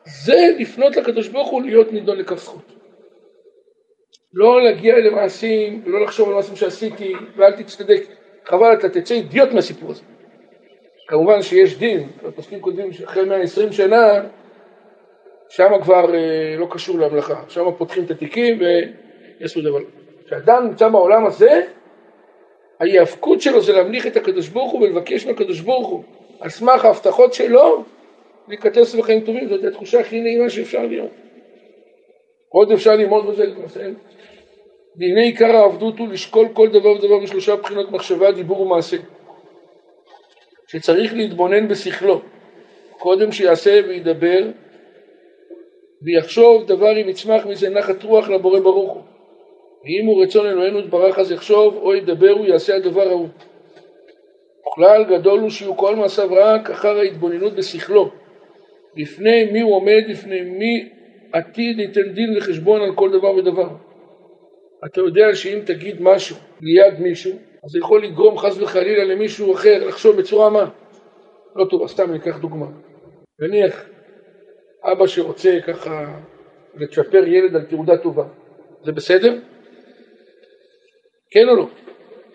[0.07, 2.73] זה לפנות לקדוש ברוך הוא להיות נידון לכף זכות.
[4.33, 8.03] לא להגיע למעשים ולא לחשוב על מעשים שעשיתי ואל תצטדק.
[8.45, 10.03] חבל אתה תצא אידיוט מהסיפור הזה.
[11.09, 14.23] כמובן שיש דין, הפוסקים כותבים שאחרי 120 שנה
[15.49, 20.04] שם כבר אה, לא קשור למלאכה, שם פותחים את התיקים ויעשו דבר.
[20.27, 21.63] כשאדם נמצא בעולם הזה,
[22.81, 26.03] ההיאבקות שלו זה להמליך את הקדוש ברוך הוא ולבקש מהקדוש ברוך הוא
[26.41, 27.85] על סמך ההבטחות שלו
[28.49, 31.11] להיכתב בחיים טובים, זאת התחושה הכי נעימה שאפשר להיות.
[32.49, 33.95] עוד אפשר ללמוד בזה, נסיים.
[34.97, 38.97] והנה עיקר העבדות הוא לשקול כל דבר ודבר בשלושה בחינות מחשבה, דיבור ומעשה.
[40.69, 42.21] שצריך להתבונן בשכלו,
[42.99, 44.47] קודם שיעשה וידבר
[46.03, 49.14] ויחשוב דבר אם יצמח מזה נחת רוח לבורא ברוך הוא.
[49.85, 53.29] ואם הוא רצון אלוהינו יתברך אז יחשוב או ידבר הוא יעשה הדבר ההוא.
[54.75, 58.11] כלל גדול הוא שיהיו כל מעשיו רק אחר ההתבוננות בשכלו.
[58.97, 60.89] לפני מי הוא עומד, לפני מי
[61.33, 63.69] עתיד ייתן דין וחשבון על כל דבר ודבר.
[64.87, 67.33] אתה יודע שאם תגיד משהו ליד מישהו,
[67.65, 70.71] אז זה יכול לגרום חס וחלילה למישהו אחר לחשוב בצורה מה?
[71.57, 72.67] לא טובה, סתם אני אקח דוגמה.
[73.41, 73.87] נניח
[74.85, 76.07] אבא שרוצה ככה
[76.75, 78.25] לצ'פר ילד על תעודה טובה,
[78.85, 79.39] זה בסדר?
[81.35, 81.67] כן או לא?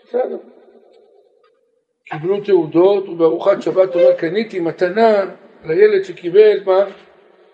[0.04, 0.38] בסדר.
[2.06, 5.36] קיבלו תעודות ובארוחת שבת אומר קניתי מתנה
[5.66, 6.86] לילד שקיבל מה?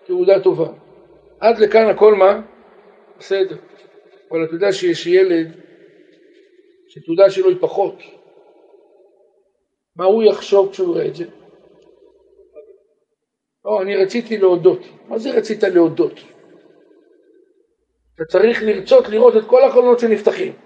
[0.06, 0.68] תעודה טובה.
[1.40, 2.40] עד לכאן הכל מה?
[3.18, 3.56] בסדר.
[4.30, 5.52] אבל אתה יודע שיש ילד
[6.88, 7.94] שתעודה שלו היא פחות.
[9.96, 11.24] מה הוא יחשוב כשהוא יראה את זה?
[13.64, 14.80] לא, אני רציתי להודות.
[15.08, 16.20] מה זה רצית להודות?
[18.14, 20.65] אתה צריך לרצות לראות את כל החלונות שנפתחים.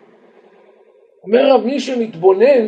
[1.25, 2.67] אומר הרב, מי שמתבונן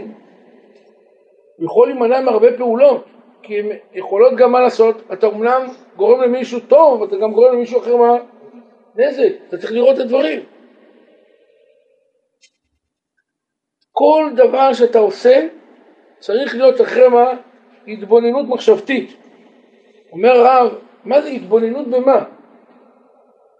[1.59, 3.05] יכול להימנע מהרבה פעולות,
[3.43, 5.67] כי הן יכולות גם מה לעשות, אתה אומנם
[5.97, 8.19] גורם למישהו טוב, אתה גם גורם למישהו אחר מה?
[8.97, 10.41] נזק, אתה צריך לראות את הדברים.
[13.93, 15.49] כל דבר שאתה עושה
[16.19, 17.31] צריך להיות אחרי מה?
[17.89, 19.17] התבוננות מחשבתית.
[20.13, 20.75] אומר הרב,
[21.05, 22.25] מה זה התבוננות במה?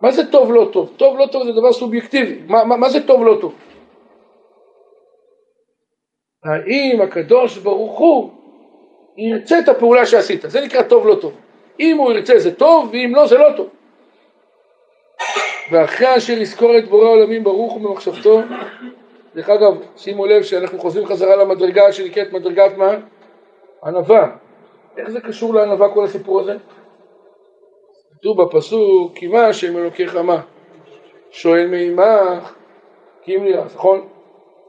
[0.01, 0.93] מה זה טוב לא טוב?
[0.97, 3.55] טוב לא טוב זה דבר סובייקטיבי, מה, מה, מה זה טוב לא טוב?
[6.45, 8.31] האם הקדוש ברוך הוא
[9.17, 11.33] ירצה את הפעולה שעשית, זה נקרא טוב לא טוב.
[11.81, 13.69] אם הוא ירצה זה טוב, ואם לא זה לא טוב.
[15.71, 18.41] ואחרי אשר יזכור את בורא העולמים ברוך הוא במחשבתו,
[19.35, 22.95] דרך אגב, שימו לב שאנחנו חוזרים חזרה למדרגה שנקראת מדרגת מה?
[23.85, 24.37] ענווה.
[24.97, 26.57] איך זה קשור לענווה כל הסיפור הזה?
[28.19, 30.41] כתוב בפסוק, כי מה השם אלוקיך מה?
[31.31, 32.55] שואל מעמך,
[33.23, 34.09] כי אם נראה, נכון?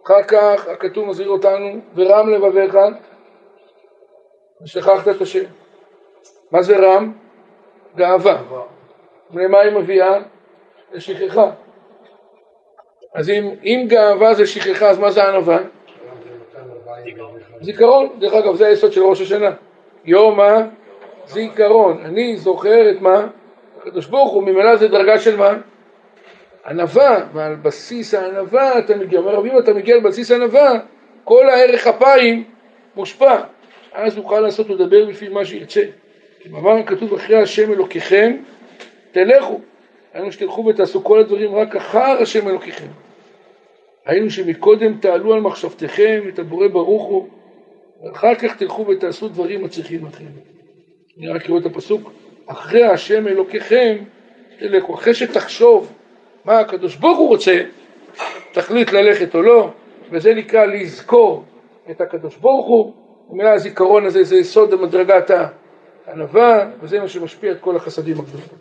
[0.05, 2.77] אחר כך הכתוב מזהיר אותנו, ורם לבביך,
[4.63, 5.43] ושכחת את השם.
[6.51, 7.13] מה זה רם?
[7.95, 8.41] גאווה.
[9.31, 10.17] ולמה היא מביאה?
[10.93, 11.51] לשכחה.
[13.15, 15.57] אז אם, אם גאווה זה שכחה, אז מה זה ענווה?
[17.61, 19.51] זיכרון, דרך אגב זה היסוד של ראש השנה.
[20.05, 20.39] יום
[21.23, 23.27] הזיכרון, אני זוכר את מה?
[23.77, 25.53] הקדוש ברוך הוא, ממילא זה דרגה של מה?
[26.67, 30.79] ענווה, ועל בסיס הענווה אתה מגיע, אומר רבי אתה מגיע על בסיס ענווה,
[31.23, 32.43] כל הערך אפיים
[32.95, 33.41] מושפע,
[33.93, 35.81] אז נוכל לעשות ולדבר לפי מה שירצה.
[36.39, 38.37] כי במאמר כתוב אחרי השם אלוקיכם,
[39.11, 39.59] תלכו.
[40.13, 42.87] היינו שתלכו ותעשו כל הדברים רק אחר השם אלוקיכם.
[44.05, 47.27] היינו שמקודם תעלו על מחשבתכם את הבורא ברוך הוא,
[48.03, 50.25] ואחר כך תלכו ותעשו דברים מצליחים לכם.
[51.17, 52.11] אני רק אראה את הפסוק,
[52.45, 53.97] אחרי השם אלוקיכם
[54.59, 55.93] תלכו, אחרי שתחשוב
[56.45, 57.63] מה הקדוש ברוך הוא רוצה,
[58.51, 59.69] תחליט ללכת או לא,
[60.11, 61.43] וזה נקרא לזכור
[61.91, 62.93] את הקדוש ברוך הוא,
[63.29, 65.31] ומילא הזיכרון הזה זה יסוד המדרגת
[66.05, 68.57] הענווה, וזה מה שמשפיע את כל החסדים הגדולים.